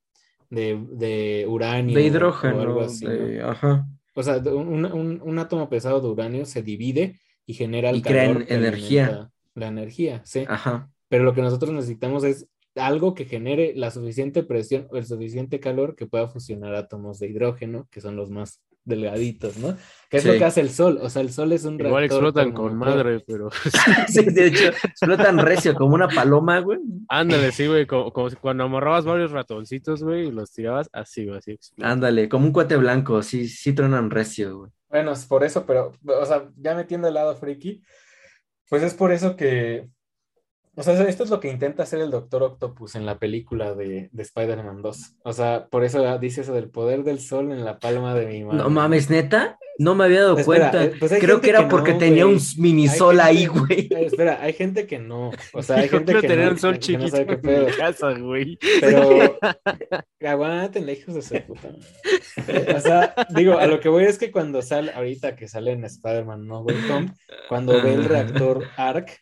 [0.48, 2.60] de, de uranio De o hidrógeno.
[2.62, 3.10] algo así, ¿no?
[3.12, 3.86] de- Ajá.
[4.20, 8.02] O sea, un, un- un átomo pesado de uranio se divide y genera el Y
[8.02, 9.30] calor que energía.
[9.54, 10.44] La energía, sí.
[10.48, 10.90] Ajá.
[11.08, 15.58] Pero lo que nosotros necesitamos es algo que genere la suficiente presión o el suficiente
[15.58, 19.76] calor que pueda fusionar átomos de hidrógeno, que son los más delgaditos, ¿no?
[20.08, 20.98] Que es lo que hace el sol.
[21.00, 23.50] O sea, el sol es un Igual reactor explotan con madre, pero
[24.08, 26.78] Sí, de hecho, explotan recio como una paloma, güey.
[27.08, 31.26] ándale, sí, güey, como, como si cuando amarrabas varios ratoncitos, güey, y los tirabas así,
[31.26, 31.92] güey, así explotan.
[31.92, 34.70] Ándale, como un cohete blanco, sí, sí tronan recio, güey.
[34.88, 37.80] Bueno, es por eso, pero, o sea, ya metiendo el lado friki,
[38.68, 39.88] pues es por eso que,
[40.76, 44.08] o sea, esto es lo que intenta hacer el Doctor Octopus en la película de,
[44.12, 45.14] de Spider-Man 2.
[45.24, 48.44] O sea, por eso dice eso del poder del sol en la palma de mi
[48.44, 48.62] mano.
[48.64, 50.84] No mames, neta, no me había dado Espera, cuenta.
[50.84, 52.44] eh, pues Creo que era que porque no, tenía un güey.
[52.58, 53.80] mini Hay sol gente- ahí, güey.
[53.90, 56.50] Eh, espera, hay gente que no, o sea, hay Yo gente quiero que tener no,
[56.52, 58.58] un sol que no chiquito sabe qué en mi casa, güey.
[58.80, 59.38] Pero
[60.92, 61.68] hijos de su puta.
[62.76, 65.84] O sea, digo, a lo que voy es que cuando sale, ahorita que sale en
[65.84, 67.12] Spider-Man No Way Home,
[67.48, 69.18] cuando ve el reactor ARC,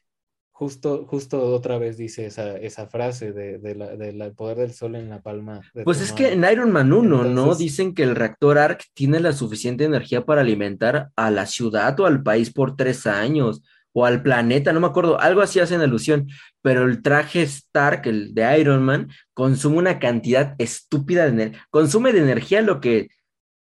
[0.58, 4.96] justo, justo otra vez dice esa, esa frase de, de la- del poder del sol
[4.96, 5.60] en la palma.
[5.72, 7.54] de Pues es que en Iron Man 1, ¿no?
[7.54, 12.06] Dicen que el reactor ARC tiene la suficiente energía para alimentar a la ciudad o
[12.06, 16.28] al país por tres años, o al planeta, no me acuerdo, algo así hacen alusión,
[16.60, 22.12] pero el traje Stark, el de Iron Man, consume una cantidad estúpida de energía, consume
[22.12, 23.08] de energía lo que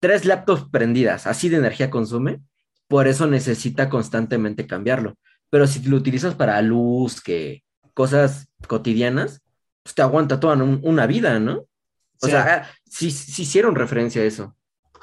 [0.01, 2.41] tres laptops prendidas, así de energía consume,
[2.89, 5.15] por eso necesita constantemente cambiarlo.
[5.51, 7.63] Pero si lo utilizas para luz, que
[7.95, 9.43] cosas cotidianas,
[9.83, 11.67] pues te aguanta toda un- una vida, ¿no?
[12.21, 12.31] O Sí.
[12.31, 14.57] sea, ah, sí, sí hicieron referencia a eso.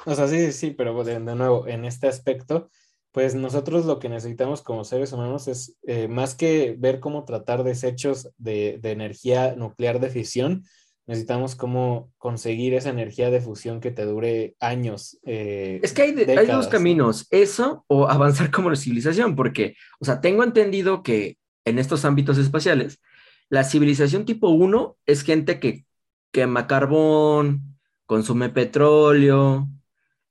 [0.05, 2.69] O sea, sí, sí, pero de, de nuevo, en este aspecto,
[3.11, 7.63] pues nosotros lo que necesitamos como seres humanos es eh, más que ver cómo tratar
[7.63, 10.63] desechos de, de energía nuclear de fisión,
[11.09, 15.17] necesitamos cómo conseguir esa energía de fusión que te dure años.
[15.25, 16.71] eh, Es que hay, de- hay dos ¿no?
[16.71, 22.37] caminos, eso o avanzar como civilización, porque, o sea, tengo entendido que en estos ámbitos
[22.37, 23.01] espaciales,
[23.49, 25.83] la civilización tipo 1 es gente que
[26.31, 29.67] quema carbón, consume petróleo,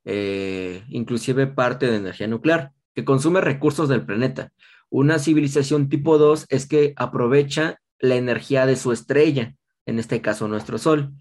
[0.04, 4.52] eh, inclusive parte de energía nuclear, que consume recursos del planeta.
[4.90, 9.56] Una civilización tipo 2 es que aprovecha la energía de su estrella,
[9.88, 11.12] en este caso nuestro Sol.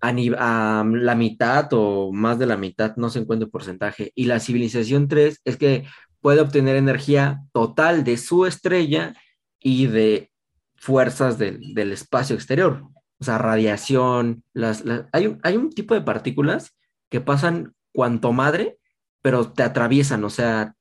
[0.00, 4.12] A, la mitad o más de la mitad, no se encuentra el porcentaje.
[4.14, 5.86] Y la civilización 3 es que
[6.20, 9.14] puede obtener energía total de su estrella
[9.60, 10.30] y de
[10.76, 12.82] fuerzas del, del espacio exterior.
[13.18, 14.44] O sea, radiación.
[14.52, 16.76] Las- hay, un, hay un tipo de partículas
[17.08, 18.78] que pasan cuanto madre,
[19.22, 20.22] pero te atraviesan.
[20.24, 20.74] O sea,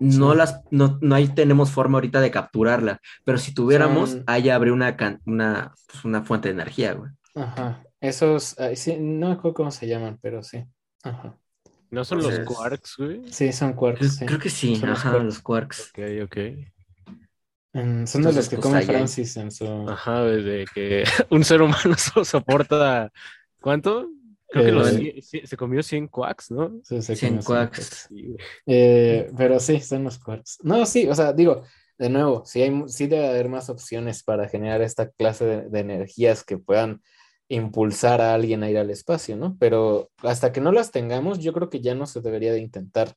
[0.00, 0.36] no Sí.
[0.38, 3.00] las, no, no ahí tenemos forma ahorita de capturarla.
[3.24, 7.10] Pero si tuviéramos, Son- ahí habría una, can- una, pues, una fuente de energía, güey.
[7.34, 7.82] Ajá.
[8.00, 10.64] Esos, sí, no me acuerdo cómo se llaman, pero sí.
[11.02, 11.36] Ajá.
[11.90, 13.22] ¿No son los quarks, güey?
[13.32, 14.26] Sí, son quarks, Creo, sí.
[14.26, 15.24] creo que sí, Son los ajá, quarks.
[15.26, 15.90] los quarks.
[15.90, 16.36] Ok, ok.
[18.06, 18.86] Son de los que pues, come hay.
[18.86, 19.66] Francis en su...
[19.88, 23.10] Ajá, desde que un ser humano so- soporta.
[23.60, 24.08] ¿Cuánto?
[24.50, 26.80] Creo que Eh, los cien- se comió 100 quacks, ¿no?
[26.84, 27.78] Sí, se 100 come su quarks.
[27.78, 28.06] quarks.
[28.08, 28.38] Sí, güey.
[28.66, 30.58] Eh, pero sí, son los quarks.
[30.62, 31.62] No, sí, o sea, digo,
[31.98, 35.80] de nuevo, sí, hay, sí debe haber más opciones para generar esta clase de, de
[35.80, 37.02] energías que puedan
[37.48, 39.56] impulsar a alguien a ir al espacio, ¿no?
[39.58, 43.14] Pero hasta que no las tengamos, yo creo que ya no se debería de intentar,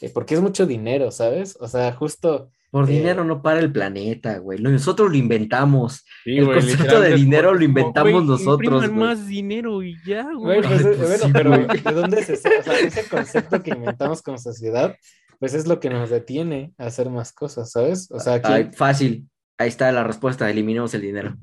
[0.00, 1.56] eh, porque es mucho dinero, ¿sabes?
[1.60, 4.58] O sea, justo, Por Eh, dinero no para el planeta, güey.
[4.58, 6.04] Nosotros lo inventamos.
[6.24, 8.98] Sí, El güey, concepto de es dinero como- lo inventamos güey, nosotros, impriman güey.
[9.08, 11.66] más dinero y ya, güey, pues, eh, pues bueno, sí, pero güey.
[11.66, 14.96] ¿de dónde se o sea, ese concepto que inventamos como sociedad,
[15.38, 18.10] pues es lo que nos detiene a hacer más cosas, ¿sabes?
[18.10, 19.28] O sea, Ay, ¿quién, fácil.
[19.58, 20.48] Ahí está la respuesta.
[20.50, 21.36] Eliminemos el dinero.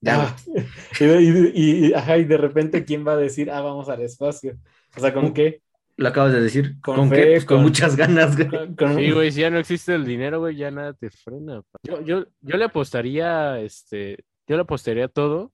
[0.00, 0.36] Ya, Ah,
[1.00, 4.56] y, ajá, y de repente, ¿quién va a decir, ah, vamos al espacio?
[4.96, 5.62] O sea, ¿con qué?
[5.96, 6.80] Lo acabas de decir.
[6.80, 7.30] Con ¿Con, fe, qué?
[7.32, 8.48] Pues con, con- muchas ganas, güey.
[8.48, 11.62] Con- con- Sí, güey, si ya no existe el dinero, güey, ya nada te frena.
[11.82, 15.52] Yo, yo, yo le apostaría, este, yo le apostaría todo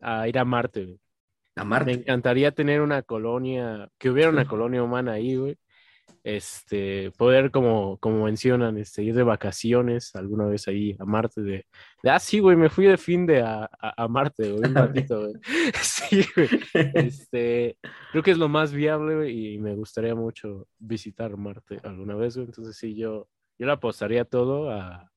[0.00, 1.00] a ir a Marte, güey.
[1.56, 1.92] A Me Marte.
[1.92, 5.56] encantaría tener una colonia, que hubiera una colonia humana ahí, güey.
[6.24, 11.42] Este, poder, como, como mencionan, este, ir de vacaciones alguna vez ahí a Marte.
[11.42, 11.66] De,
[12.02, 14.74] de, ah, sí, güey, me fui de fin de a, a, a Marte, güey, un
[14.74, 15.34] ratito, güey.
[15.82, 16.48] Sí, güey.
[16.94, 17.78] Este,
[18.10, 22.36] creo que es lo más viable, güey, y me gustaría mucho visitar Marte alguna vez,
[22.36, 22.46] güey.
[22.46, 25.10] Entonces, sí, yo, yo le apostaría todo a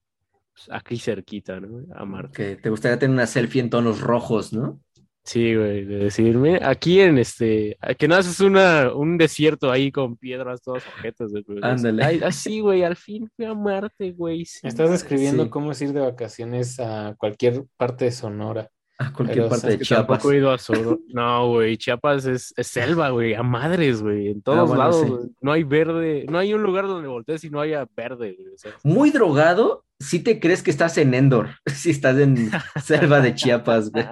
[0.53, 1.85] pues, aquí cerquita, ¿no?
[1.95, 2.33] A Marte.
[2.33, 4.79] Que te gustaría tener una selfie en tonos rojos, ¿no?
[5.25, 10.17] Sí, güey, de decirme, aquí en este, que no haces una, un desierto ahí con
[10.17, 11.31] piedras todas objetos,
[11.63, 12.23] Ándale.
[12.23, 14.45] Así, güey, al fin fui a Marte, güey.
[14.45, 14.67] sí.
[14.67, 15.49] Estás describiendo Sí.
[15.49, 18.69] cómo es ir de vacaciones a cualquier parte de Sonora.
[18.99, 20.07] A cualquier Pero, parte ¿sabes de Chiapas.
[20.07, 20.99] tampoco he ido a Soro.
[21.09, 25.01] No, güey, Chiapas es, es selva, güey, a madres, güey, en todos Ah, bueno, lados.
[25.01, 25.09] sí.
[25.09, 25.23] güey.
[25.41, 28.53] No hay verde, no hay un lugar donde voltees y no haya verde, güey.
[28.53, 31.49] o sea, Muy drogado, sí te crees que estás en Endor.
[31.75, 32.51] Si estás en
[32.85, 34.05] selva de Chiapas, güey.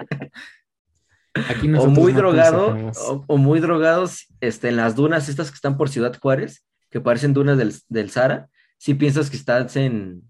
[1.50, 5.56] Aquí o muy no drogado, o, o muy drogados este, en las dunas estas que
[5.56, 10.22] están por Ciudad Juárez, que parecen dunas del, del Sahara, si piensas que estás en,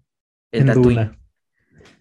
[0.50, 1.18] en, En Tatooine, Duna.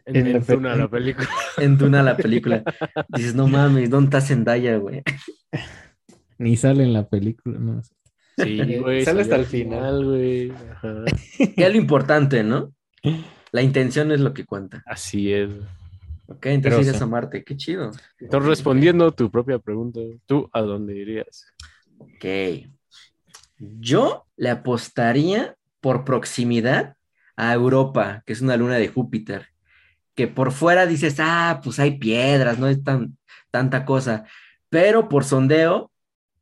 [0.06, 1.28] En, En en Duna, la película.
[1.58, 2.64] en Duna la película.
[3.10, 5.01] Dices, no mames, ¿dónde está Zendaya, güey?
[6.38, 7.82] Ni sale en la película, no.
[8.38, 9.04] Sí, güey.
[9.04, 9.84] Sale hasta el final.
[9.84, 10.51] al güey.
[10.51, 11.06] Ajá.
[11.58, 12.74] Ya lo importante, ¿no?
[13.51, 14.84] La intención es lo que cuenta.
[14.86, 15.49] Así es.
[16.28, 17.03] Ok, entonces Pero sí.
[17.03, 17.91] a Marte, qué chido.
[18.19, 21.45] Entonces, respondiendo tu propia pregunta, ¿tú a dónde irías?
[21.97, 22.69] Ok.
[23.59, 26.95] Yo le apostaría por proximidad
[27.36, 29.47] a Europa, que es una luna de Júpiter.
[30.15, 33.17] Que por fuera dices, ah, pues hay piedras, no es tan,
[33.51, 34.26] tanta cosa.
[34.69, 35.91] Pero por sondeo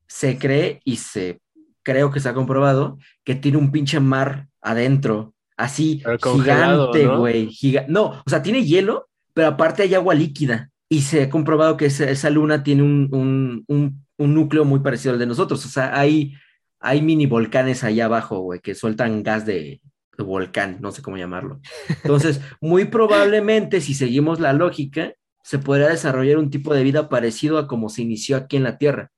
[0.07, 1.41] se cree y se
[1.83, 7.19] creo que se ha comprobado que tiene un pinche mar adentro, así gigante, ¿no?
[7.19, 7.47] güey.
[7.49, 9.09] giga- no, o sea, tiene hielo,
[9.41, 10.69] pero aparte hay agua líquida.
[10.87, 14.81] Y se ha comprobado que esa, esa luna tiene un, un- un- un núcleo muy
[14.81, 15.65] parecido al de nosotros.
[15.65, 16.35] O sea, hay,
[16.79, 19.81] hay mini volcanes allá abajo, güey, que sueltan gas de,
[20.15, 21.59] de volcán, no sé cómo llamarlo.
[22.03, 25.13] Entonces, muy probablemente, si seguimos la lógica,
[25.43, 28.77] se podría desarrollar un tipo de vida parecido a como se inició aquí en la
[28.77, 29.09] Tierra.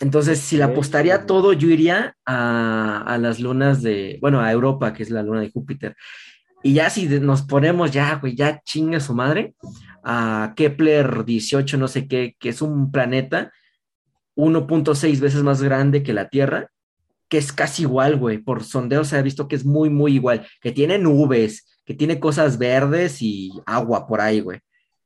[0.00, 0.70] Entonces, si Ok.
[0.70, 5.22] apostaría todo, yo iría a, a las lunas de, bueno, a Europa, que es la
[5.22, 5.96] luna de Júpiter.
[6.62, 9.54] Y ya si nos ponemos ya, güey, ya chinga su madre,
[10.02, 13.52] a Kepler 18, no sé qué, que es un planeta
[14.36, 16.70] 1.6 veces más grande que la Tierra,
[17.28, 18.38] que es casi igual, güey.
[18.38, 22.18] Por sondeo se ha visto que es muy, muy igual, que tiene nubes, que tiene
[22.18, 24.60] cosas verdes y agua por ahí, güey.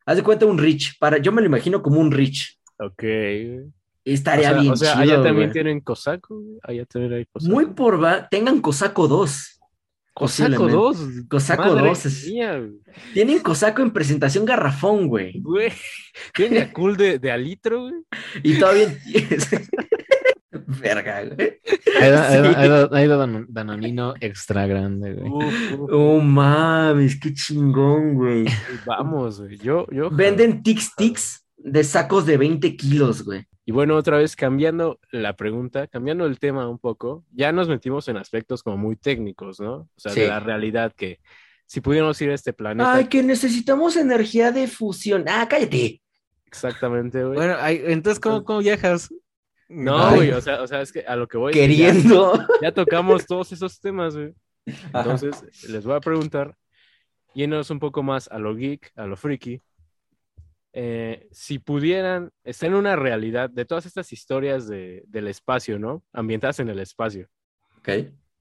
[0.07, 2.59] Haz de cuenta un Rich, para, yo me lo imagino como un Rich.
[2.78, 3.05] Ok.
[4.05, 6.42] Estaría o sea, bien o sea, chido, allá también tienen cosaco.
[6.62, 7.53] Allá también hay cosaco.
[7.53, 9.51] Muy por va, tengan Cosaco 2.
[10.15, 10.73] Cosaco posiblemente.
[10.75, 11.27] 2.
[11.29, 12.33] Cosaco Madre 2 es-.
[13.15, 15.41] Tienen Cosaco en presentación garrafón, güey.
[15.41, 15.73] Güey.
[16.35, 17.95] Tienen Yakult de, de alitro, güey.
[18.43, 18.95] Y todavía.
[20.81, 21.59] Verga, güey.
[22.01, 22.55] Hay, da- hay da- Sí.
[22.59, 25.31] hay da- hay da- danonino extra grande, güey.
[25.31, 25.91] Uf, uf.
[25.93, 28.45] Oh mames, qué chingón, güey.
[28.87, 29.57] Vamos, güey.
[29.59, 30.11] Yo, yo.
[30.11, 33.47] Venden Tix Tix de sacos de 20 kilos, güey.
[33.65, 38.09] Y bueno, otra vez cambiando la pregunta, cambiando el tema un poco, ya nos metimos
[38.09, 39.75] en aspectos como muy técnicos, ¿no?
[39.75, 40.21] O sea, Sí.
[40.21, 41.21] de la realidad que
[41.67, 45.25] si pudiéramos ir a este planeta, Ay, que necesitamos energía de fusión.
[45.29, 46.03] Ah, cállate.
[46.47, 47.37] exactamente, güey.
[47.37, 49.09] Bueno, ay, entonces, ¿cómo, cómo viajas?
[49.69, 50.17] no, ay.
[50.17, 52.47] güey, o sea, o sea, es que a lo que voy ya- Queriendo.
[52.61, 54.35] ya, tocamos todos esos temas, güey.
[54.93, 55.13] Ajá.
[55.13, 56.57] Entonces, les voy a preguntar,
[57.35, 59.63] yéndonos un poco más a lo geek, a lo freaky,
[60.73, 66.03] eh, si pudieran estar en una realidad de todas estas historias de, del espacio, ¿no?
[66.12, 67.29] Ambientadas en el espacio.
[67.79, 67.89] Ok.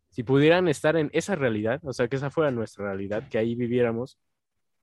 [0.10, 3.56] Si pudieran estar en esa realidad, o sea, que esa fuera nuestra realidad, que ahí
[3.56, 4.18] viviéramos,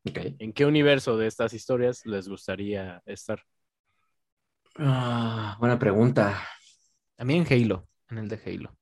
[0.09, 0.19] Ok.
[0.39, 3.43] ¿en qué universo de estas historias les gustaría estar?
[4.77, 6.41] Ah, buena pregunta.
[7.19, 8.77] A mí en Halo, en el de Halo.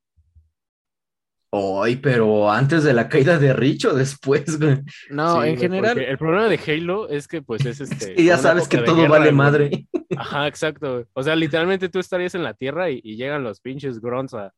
[1.83, 4.83] Ay, pero antes de la caída de Rich o después, güey.
[5.11, 8.15] No, Sí, en güey, general, El problema de Halo es que, pues, es este.
[8.17, 9.37] Y ya sabes que todo guerra, vale güey.
[9.37, 9.87] madre.
[10.17, 11.07] Ajá, exacto.
[11.13, 14.53] O sea, literalmente tú estarías en la Tierra y, y llegan los pinches grunts a,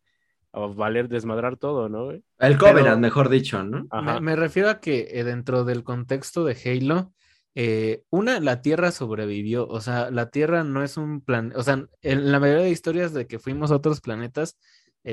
[0.53, 2.07] a valer, desmadrar todo, ¿no?
[2.07, 2.23] güey?
[2.39, 3.87] El Covenant, mejor dicho, ¿no?
[3.91, 4.15] Ajá.
[4.15, 7.13] me, me refiero a que eh, dentro del contexto de Halo,
[7.55, 11.85] eh, una, la Tierra sobrevivió, o sea, la Tierra no es un plan, o sea,
[12.03, 14.57] en la mayoría de historias de que fuimos a otros planetas,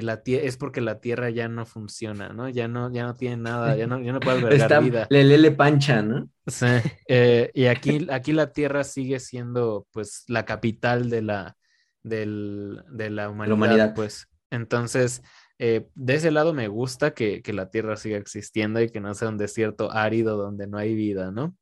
[0.01, 2.49] la tie- es porque la Tierra ya no funciona, ¿no?
[2.49, 5.07] Ya no, ya no tiene nada, ya no, ya no puede albergar Está vida.
[5.09, 6.29] Lele le pancha, ¿no?
[6.47, 6.65] Sí,
[7.07, 11.57] eh, y aquí, aquí la Tierra sigue siendo pues la capital de la,
[12.03, 13.95] del- de la humanidad, humanidad.
[13.95, 14.27] pues.
[14.51, 15.21] Entonces,
[15.57, 19.13] eh, de ese lado me gusta que, que la Tierra siga existiendo y que no
[19.13, 21.55] sea un desierto árido donde no hay vida, ¿no?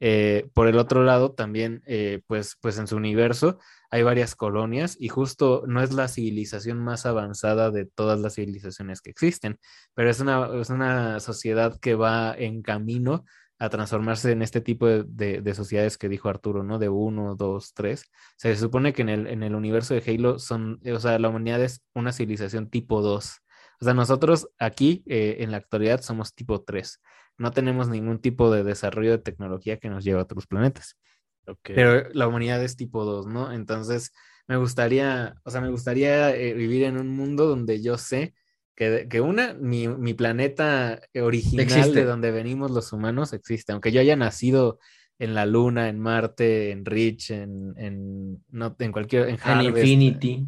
[0.00, 3.58] Eh, por el otro lado, también, eh, pues, pues en su universo
[3.90, 9.02] hay varias colonias y justo no es la civilización más avanzada de todas las civilizaciones
[9.02, 9.58] que existen,
[9.94, 13.24] pero es una, es una sociedad que va en camino
[13.58, 16.78] a transformarse en este tipo de, de- de sociedades que dijo Arturo, ¿no?
[16.78, 18.04] De uno, dos, tres.
[18.38, 21.28] Se supone que en el, en el universo de Halo son, eh, o sea, la
[21.28, 23.40] humanidad es una civilización tipo 2.
[23.80, 27.00] O sea, nosotros aquí en la actualidad somos tipo 3.
[27.40, 30.98] No tenemos ningún tipo de desarrollo de tecnología que nos lleve a otros planetas.
[31.46, 31.70] Ok.
[31.74, 33.50] Pero la humanidad es tipo 2, ¿no?
[33.50, 34.12] Entonces,
[34.46, 38.34] me gustaría, o sea, me gustaría eh, vivir en un mundo donde yo sé
[38.76, 42.00] que, que una, mi, mi planeta original Existe.
[42.00, 43.72] de donde venimos los humanos existe.
[43.72, 44.78] Aunque yo haya nacido
[45.18, 50.46] en la Luna, en Marte, en Rich, en, en, no, en cualquier, en Infinity.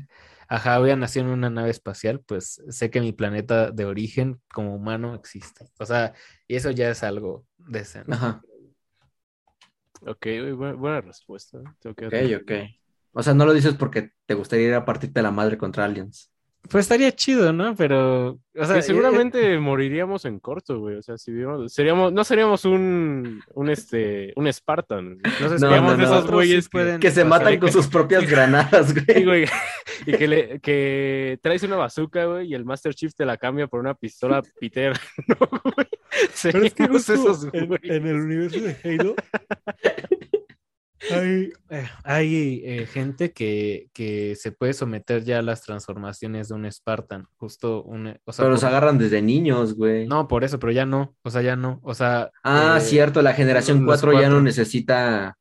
[0.52, 4.76] Ajá, hubiera nacido en una nave espacial, pues sé que mi planeta de origen como
[4.76, 5.64] humano existe.
[5.78, 6.12] O sea,
[6.46, 8.12] y eso ya es algo decente.
[8.12, 8.42] Ajá.
[10.06, 10.26] Ok,
[10.76, 11.58] buena respuesta.
[11.80, 12.52] Tengo que Ok, ok.
[13.12, 16.30] O sea, no lo dices porque te gustaría ir a partirte la madre contra aliens.
[16.68, 17.74] Pues estaría chido, ¿no?
[17.74, 20.96] Pero, o sea, Sí, eh, seguramente moriríamos en corto, güey.
[20.96, 25.18] O sea, si vivíamos, seríamos, no seríamos un, un este, un Spartan.
[25.18, 28.26] No sé, No, seríamos no, de esos güeyes que, Que se matan con sus propias
[28.30, 29.24] granadas, Sí, güey.
[29.24, 29.46] güey,
[30.06, 33.66] y que, le, que traes una bazooka, güey, y el Master Chief te la cambia
[33.66, 34.92] por una pistola Peter,
[35.26, 35.86] ¿no, güey?
[36.42, 37.90] Pero es que esos en, güeyes.
[37.96, 39.14] en el universo de Halo
[41.14, 46.54] hay, eh, hay eh, gente que, que se puede someter ya a las transformaciones de
[46.54, 47.26] un Spartan.
[47.36, 50.06] Justo un, o sea, Pero los por- agarran desde niños, güey.
[50.06, 51.14] No, por eso, pero ya no.
[51.22, 51.80] O sea, ya no.
[51.82, 52.30] O sea.
[52.44, 55.36] Ah, eh, cierto, la generación los 4 ya no necesita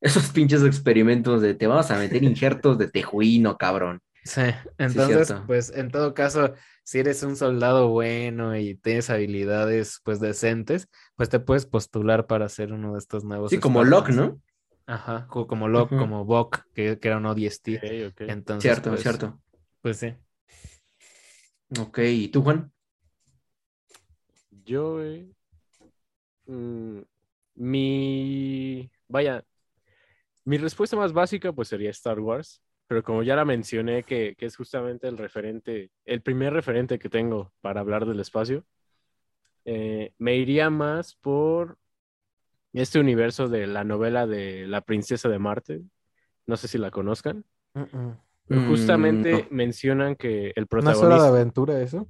[0.00, 4.00] esos pinches experimentos de te vamos a meter injertos de tejuino, cabrón.
[4.24, 4.42] Sí,
[4.78, 6.52] entonces, pues en todo caso,
[6.82, 12.48] si eres un soldado bueno y tienes habilidades pues decentes, pues te puedes postular para
[12.48, 13.50] ser uno de estos nuevos.
[13.50, 14.10] Sí, como Locke.
[14.10, 14.40] ¿no?
[14.86, 17.76] Ajá, co- como Locke, como Bok, que, que era un ODST.
[17.76, 18.20] Ok, ok.
[18.30, 19.40] Entonces, Cierto, pues, cierto.
[19.82, 20.14] Pues sí.
[21.80, 22.72] Ok, ¿y tú, Juan?
[24.64, 25.34] Yo, güey,
[26.46, 27.00] mm,
[27.56, 29.44] mi, vaya,
[30.44, 34.46] mi respuesta más básica pues sería Star Wars, pero como ya la mencioné que, que
[34.46, 38.64] es justamente el referente, el primer referente que tengo para hablar del espacio,
[39.64, 41.78] eh, me iría más por
[42.80, 45.82] este universo de la novela de La Princesa de Marte,
[46.46, 49.38] no sé si la conozcan, pero Mm, justamente no.
[49.50, 51.28] mencionan que el ¿No es hora de protagonista...
[51.28, 52.08] aventura eso?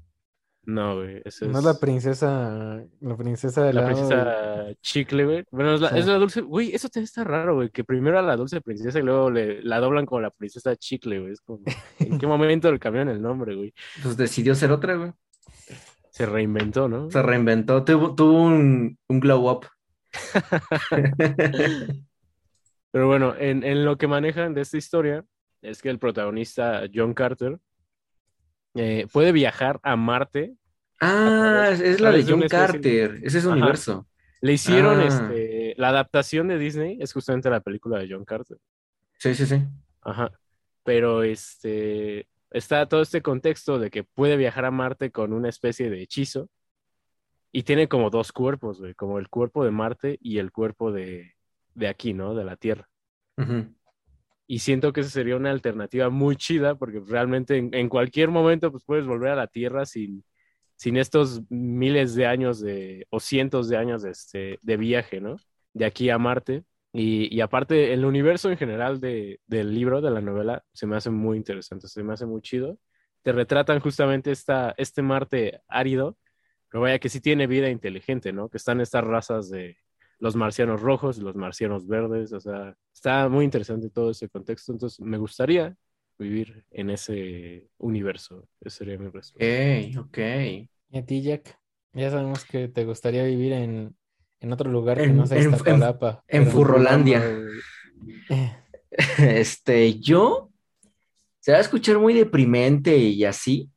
[0.65, 5.45] No, güey, ese No es la princesa, la princesa de La la princesa chicle, güey.
[5.53, 5.99] Bueno, es la, Sí.
[6.01, 6.41] es la dulce.
[6.43, 7.71] Güey, eso te está raro, güey.
[7.71, 11.21] Que primero a la dulce princesa y luego le, la doblan como la princesa chicle,
[11.21, 11.33] güey.
[11.33, 11.61] Es como.
[12.01, 13.73] ¿En qué momento le cambiaron el nombre, güey?
[14.03, 15.13] Pues decidió ser otra, güey.
[16.11, 17.11] Se reinventó, ¿no?
[17.13, 19.67] Se reinventó, tuvo, tuvo un, un glow up.
[22.91, 25.25] Pero bueno, en, en lo que manejan de esta historia
[25.63, 27.59] es que el protagonista, John Carter,
[28.75, 30.55] eh, puede viajar a Marte.
[31.01, 33.21] Ah, través- es la de John de- Carter.
[33.23, 33.55] Ese es Ajá.
[33.55, 34.07] universo.
[34.41, 35.07] Le hicieron Ah.
[35.07, 38.59] este, la adaptación de Disney, es justamente la película de John Carter.
[39.19, 39.63] Sí, sí, sí.
[40.03, 40.31] Ajá.
[40.85, 45.91] Pero este está todo este contexto de que puede viajar a Marte con una especie
[45.91, 46.49] de hechizo
[47.57, 51.37] y tiene como dos cuerpos, güey, como el cuerpo de Marte y el cuerpo de,
[51.73, 52.35] de aquí, ¿no?
[52.35, 52.87] De la Tierra.
[54.47, 58.71] Y siento que esa sería una alternativa muy chida porque realmente en, en cualquier momento
[58.71, 60.23] pues puedes volver a la Tierra sin,
[60.75, 65.37] sin estos miles de años de, o cientos de años de, este, de viaje, ¿no?
[65.73, 66.63] De aquí a Marte.
[66.93, 70.97] Y, y aparte, el universo en general de, del libro, de la novela, se me
[70.97, 72.79] hace muy interesante, se me hace muy chido.
[73.23, 76.19] Te retratan justamente esta, este Marte árido,
[76.71, 78.49] pero vaya que sí tiene vida inteligente, ¿no?
[78.49, 79.77] Que están estas razas de
[80.19, 84.73] los marcianos rojos y los marcianos verdes, o sea, está muy interesante todo ese contexto,
[84.73, 85.77] entonces me gustaría
[86.19, 89.35] vivir en ese universo, esa sería mi respuesta.
[89.99, 90.19] Ok, ok.
[90.91, 91.59] ¿Y a ti, Jack?
[91.93, 93.95] Ya sabemos que te gustaría vivir en,
[94.41, 96.25] en otro lugar que En- no sea en- en- Iztapalapa.
[96.29, 97.23] en pero- Furrolandia.
[98.31, 98.53] Eh,
[99.19, 100.51] Este, yo
[101.41, 103.71] se va a escuchar muy deprimente y así,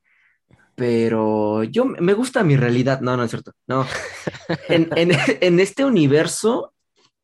[0.79, 3.01] pero yo me gusta mi realidad.
[3.01, 3.51] No, no es cierto.
[3.67, 3.85] No.
[4.69, 5.11] En, en-
[5.41, 6.73] en este universo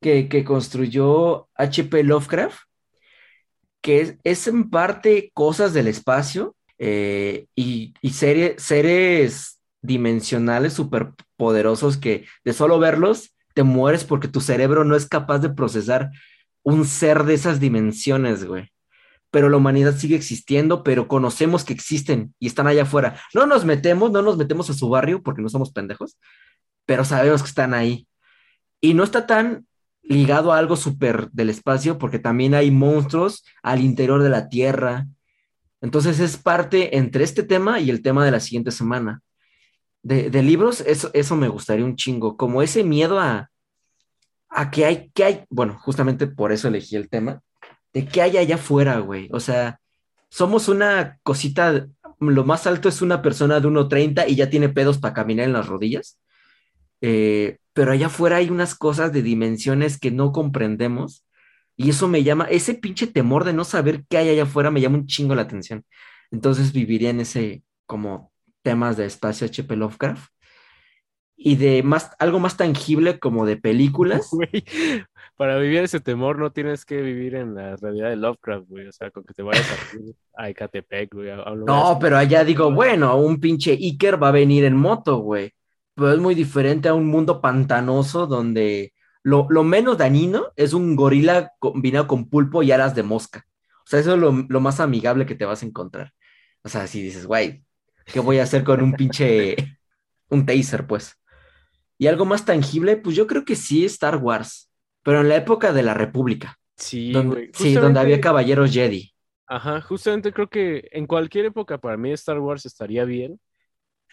[0.01, 2.03] que, que construyó H.P.
[2.03, 2.57] Lovecraft,
[3.81, 11.97] que es, es en parte cosas del espacio eh, y, y serie- seres dimensionales superpoderosos
[11.97, 16.09] que de solo verlos te mueres porque tu cerebro no es capaz de procesar
[16.63, 18.69] un ser de esas dimensiones, güey.
[19.35, 23.19] Pero la humanidad sigue existiendo, pero conocemos que existen y están allá afuera.
[23.33, 26.17] No nos metemos, no nos metemos a su barrio porque no somos pendejos,
[26.85, 28.07] pero sabemos que están ahí.
[28.79, 29.67] Y no está tan
[30.03, 35.05] ligado a algo súper del espacio porque también hay monstruos al interior de la Tierra.
[35.81, 39.21] Entonces es parte entre este tema y el tema de la siguiente semana.
[40.01, 43.51] De, de libros, eso, eso me gustaría un chingo, como ese miedo a,
[44.47, 47.41] a que hay, que hay, bueno, justamente por eso elegí el tema,
[47.95, 49.29] de qué hay allá afuera, güey.
[49.31, 49.79] O sea,
[50.27, 51.87] somos una cosita,
[52.19, 55.53] lo más alto es una persona de 1.30 y ya tiene pedos para caminar en
[55.53, 56.19] las rodillas.
[56.99, 61.25] Eh, pero allá afuera hay unas cosas de dimensiones que no comprendemos
[61.77, 64.81] y eso me llama, ese pinche temor de no saber qué hay allá afuera me
[64.81, 65.85] llama un chingo la atención.
[66.31, 69.73] Entonces viviría en ese como temas de espacio H.P.
[69.73, 70.29] Lovecraft
[71.37, 74.29] y de más, algo más tangible como de películas.
[74.31, 74.65] Güey,
[75.37, 78.87] para vivir ese temor no tienes que vivir en la realidad de Lovecraft, güey.
[78.87, 79.65] O sea, con que te vayas
[80.37, 81.29] a, Ecatepec, güey.
[81.29, 81.97] a- a un lugar No, así.
[82.01, 85.51] pero allá digo, bueno, un pinche Iker va a venir en moto, güey.
[85.95, 90.95] Pero es muy diferente a un mundo pantanoso donde lo, lo menos dañino es un
[90.95, 93.45] gorila combinado con pulpo y alas de mosca.
[93.79, 96.11] O sea, eso es lo, lo más amigable que te vas a encontrar.
[96.63, 97.63] O sea, si dices, güey,
[98.05, 99.55] ¿qué voy a hacer con un pinche,
[100.29, 101.15] un taser, pues?
[101.97, 104.64] Y algo más tangible, pues yo creo que sí Star Wars,
[105.05, 106.57] pero en la época de la República.
[106.75, 109.13] Sí, donde, sí, donde había caballeros Jedi.
[109.45, 113.39] Ajá, justamente creo que en cualquier época para mí Star Wars estaría bien.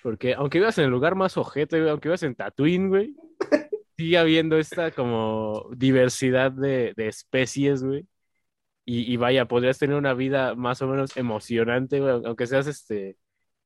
[0.02, 3.16] Porque aunque vivas en el lugar más ojete, aunque vivas en Tatooine, güey,
[3.96, 8.06] sigue habiendo esta como diversidad de, de especies, güey.
[8.84, 13.16] Y, y vaya, podrías tener una vida más o menos emocionante, güey, aunque seas este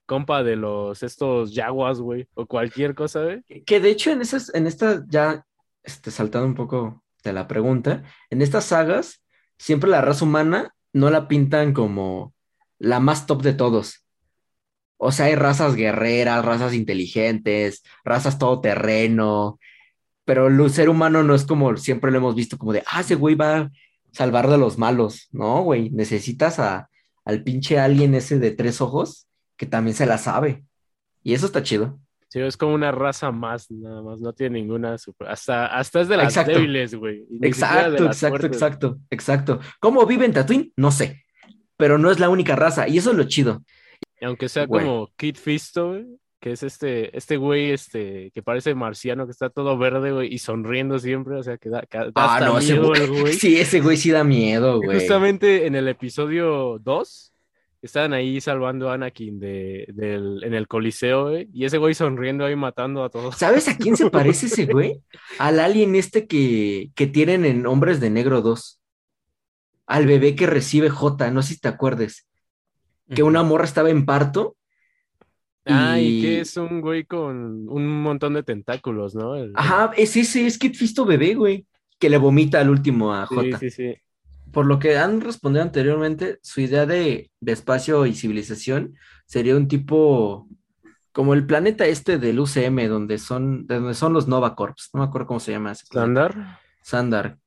[0.07, 3.43] compa de los estos yaguas, güey, o cualquier cosa, güey.
[3.65, 5.45] Que de hecho en esas, en estas, ya
[5.83, 9.23] este, saltando un poco de la pregunta, en estas sagas,
[9.59, 12.35] siempre la raza humana no la pintan como
[12.79, 14.05] la más top de todos.
[14.99, 19.59] O sea, hay razas guerreras, razas inteligentes, razas todoterreno,
[20.25, 23.15] pero el ser humano no es como siempre lo hemos visto, como de, ah, ese
[23.15, 23.71] güey va a
[24.13, 25.29] salvar de los malos.
[25.33, 26.91] No, güey, necesitas a,
[27.25, 30.65] al pinche alien ese de tres ojos que también se la sabe.
[31.23, 31.99] Y eso está chido.
[32.37, 35.27] Sí, es como una raza más, nada más, no tiene ninguna super...
[35.27, 36.53] Hasta, hasta es de las Exacto.
[36.53, 37.25] débiles, güey.
[37.41, 38.53] Exacto, exacto, fuertes.
[38.53, 39.61] exacto, exacto.
[39.81, 40.71] ¿Cómo vive en Tatooine?
[40.77, 41.25] No sé,
[41.79, 43.65] pero no es la única raza y eso es lo chido.
[44.21, 44.85] Y aunque sea Güey.
[44.85, 46.07] como Kid Fisto, güey,
[46.39, 50.37] que es este, este güey este, que parece marciano, que está todo verde, güey, y
[50.37, 53.81] sonriendo siempre, o sea, que da, que da Ah, hasta no, ese güey, sí, ese
[53.81, 54.99] güey sí da miedo, güey.
[54.99, 57.33] Justamente en el episodio 2,
[57.83, 62.45] estaban ahí salvando a Anakin de, del, en el Coliseo, güey, y ese güey sonriendo
[62.45, 63.37] ahí matando a todos.
[63.37, 65.01] ¿Sabes a quién se parece ese güey?
[65.39, 68.81] Al alien este que, que tienen en Hombres de Negro 2.
[69.87, 72.27] Al bebé que recibe J, no sé si te acuerdes.
[73.15, 74.57] Que una morra estaba en parto.
[75.65, 79.37] Ah, y y- que es un güey con un montón de tentáculos, ¿no?
[79.37, 81.67] El- Ajá, es ese, es Kid Fisto bebé, güey.
[81.99, 83.59] Que le vomita al último a Sí, J.
[83.59, 83.95] sí, sí.
[84.53, 88.95] Por lo que han respondido anteriormente, su idea de, de espacio y civilización
[89.27, 90.49] sería un tipo
[91.17, 95.01] como el planeta este del UCM, donde son, de donde son los Nova Corps, no
[95.01, 95.87] me acuerdo cómo se llama ese.
[95.87, 96.59] ¿Sandar?
[96.83, 97.39] Sandar,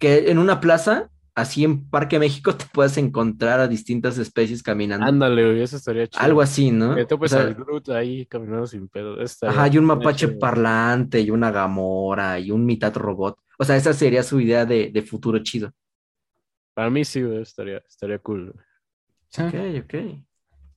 [0.00, 5.06] que en una plaza, así en Parque México, te puedes encontrar a distintas especies caminando.
[5.06, 6.20] Ándale, güey, eso estaría chido.
[6.20, 6.96] Algo así, ¿no?
[6.96, 9.16] Que topes O sea, al Groot ahí caminando sin pedo.
[9.42, 10.40] Ajá, y un mapache chido.
[10.40, 13.38] parlante, y una gamora, y un mitad robot.
[13.56, 15.72] O sea, esa sería su idea de, de futuro chido.
[16.74, 18.52] Para mí sí, güey, estaría, estaría cool.
[18.52, 18.64] güey.
[19.48, 19.94] Ok, ok.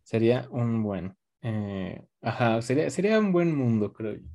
[0.04, 1.16] Sería un buen.
[1.42, 4.28] eh, ajá, sería, sería un buen mundo, creo yo.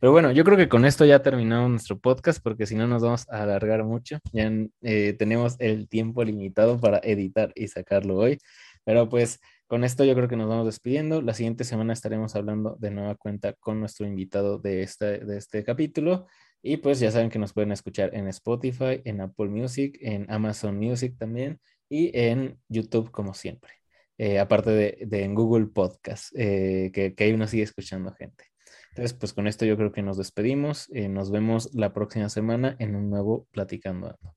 [0.00, 3.02] Pero bueno, yo creo que con esto ya terminamos nuestro podcast, porque si no nos
[3.02, 4.18] vamos a alargar mucho.
[4.32, 4.50] Ya
[4.82, 8.38] eh, tenemos el tiempo limitado para editar y sacarlo hoy.
[8.84, 11.22] Pero pues con esto yo creo que nos vamos despidiendo.
[11.22, 15.64] La siguiente semana estaremos hablando de nueva cuenta con nuestro invitado de este, de este
[15.64, 16.26] capítulo.
[16.62, 20.76] Y pues ya saben que nos pueden escuchar en Spotify, en Apple Music, en Amazon
[20.76, 23.72] Music también y en YouTube como siempre.
[24.18, 28.44] Eh, aparte de, de en Google Podcast, eh, que, que ahí uno sigue escuchando gente.
[28.90, 30.88] Entonces, pues con esto yo creo que nos despedimos.
[30.94, 34.34] Eh, nos vemos la próxima semana en un nuevo Platicando Ando.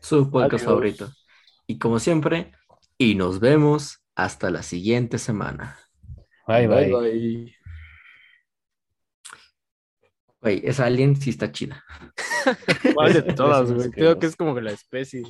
[0.00, 0.70] su podcast Adiós.
[0.70, 1.08] favorito.
[1.66, 2.52] Y como siempre,
[2.98, 5.78] y nos vemos hasta la siguiente semana.
[6.46, 6.92] Bye, bye.
[6.92, 7.61] bye.
[10.42, 11.84] Güey, esa alien sí está chida.
[12.94, 13.90] ¿Cuál de todas, güey?
[13.90, 15.22] Creo que es como que la especie.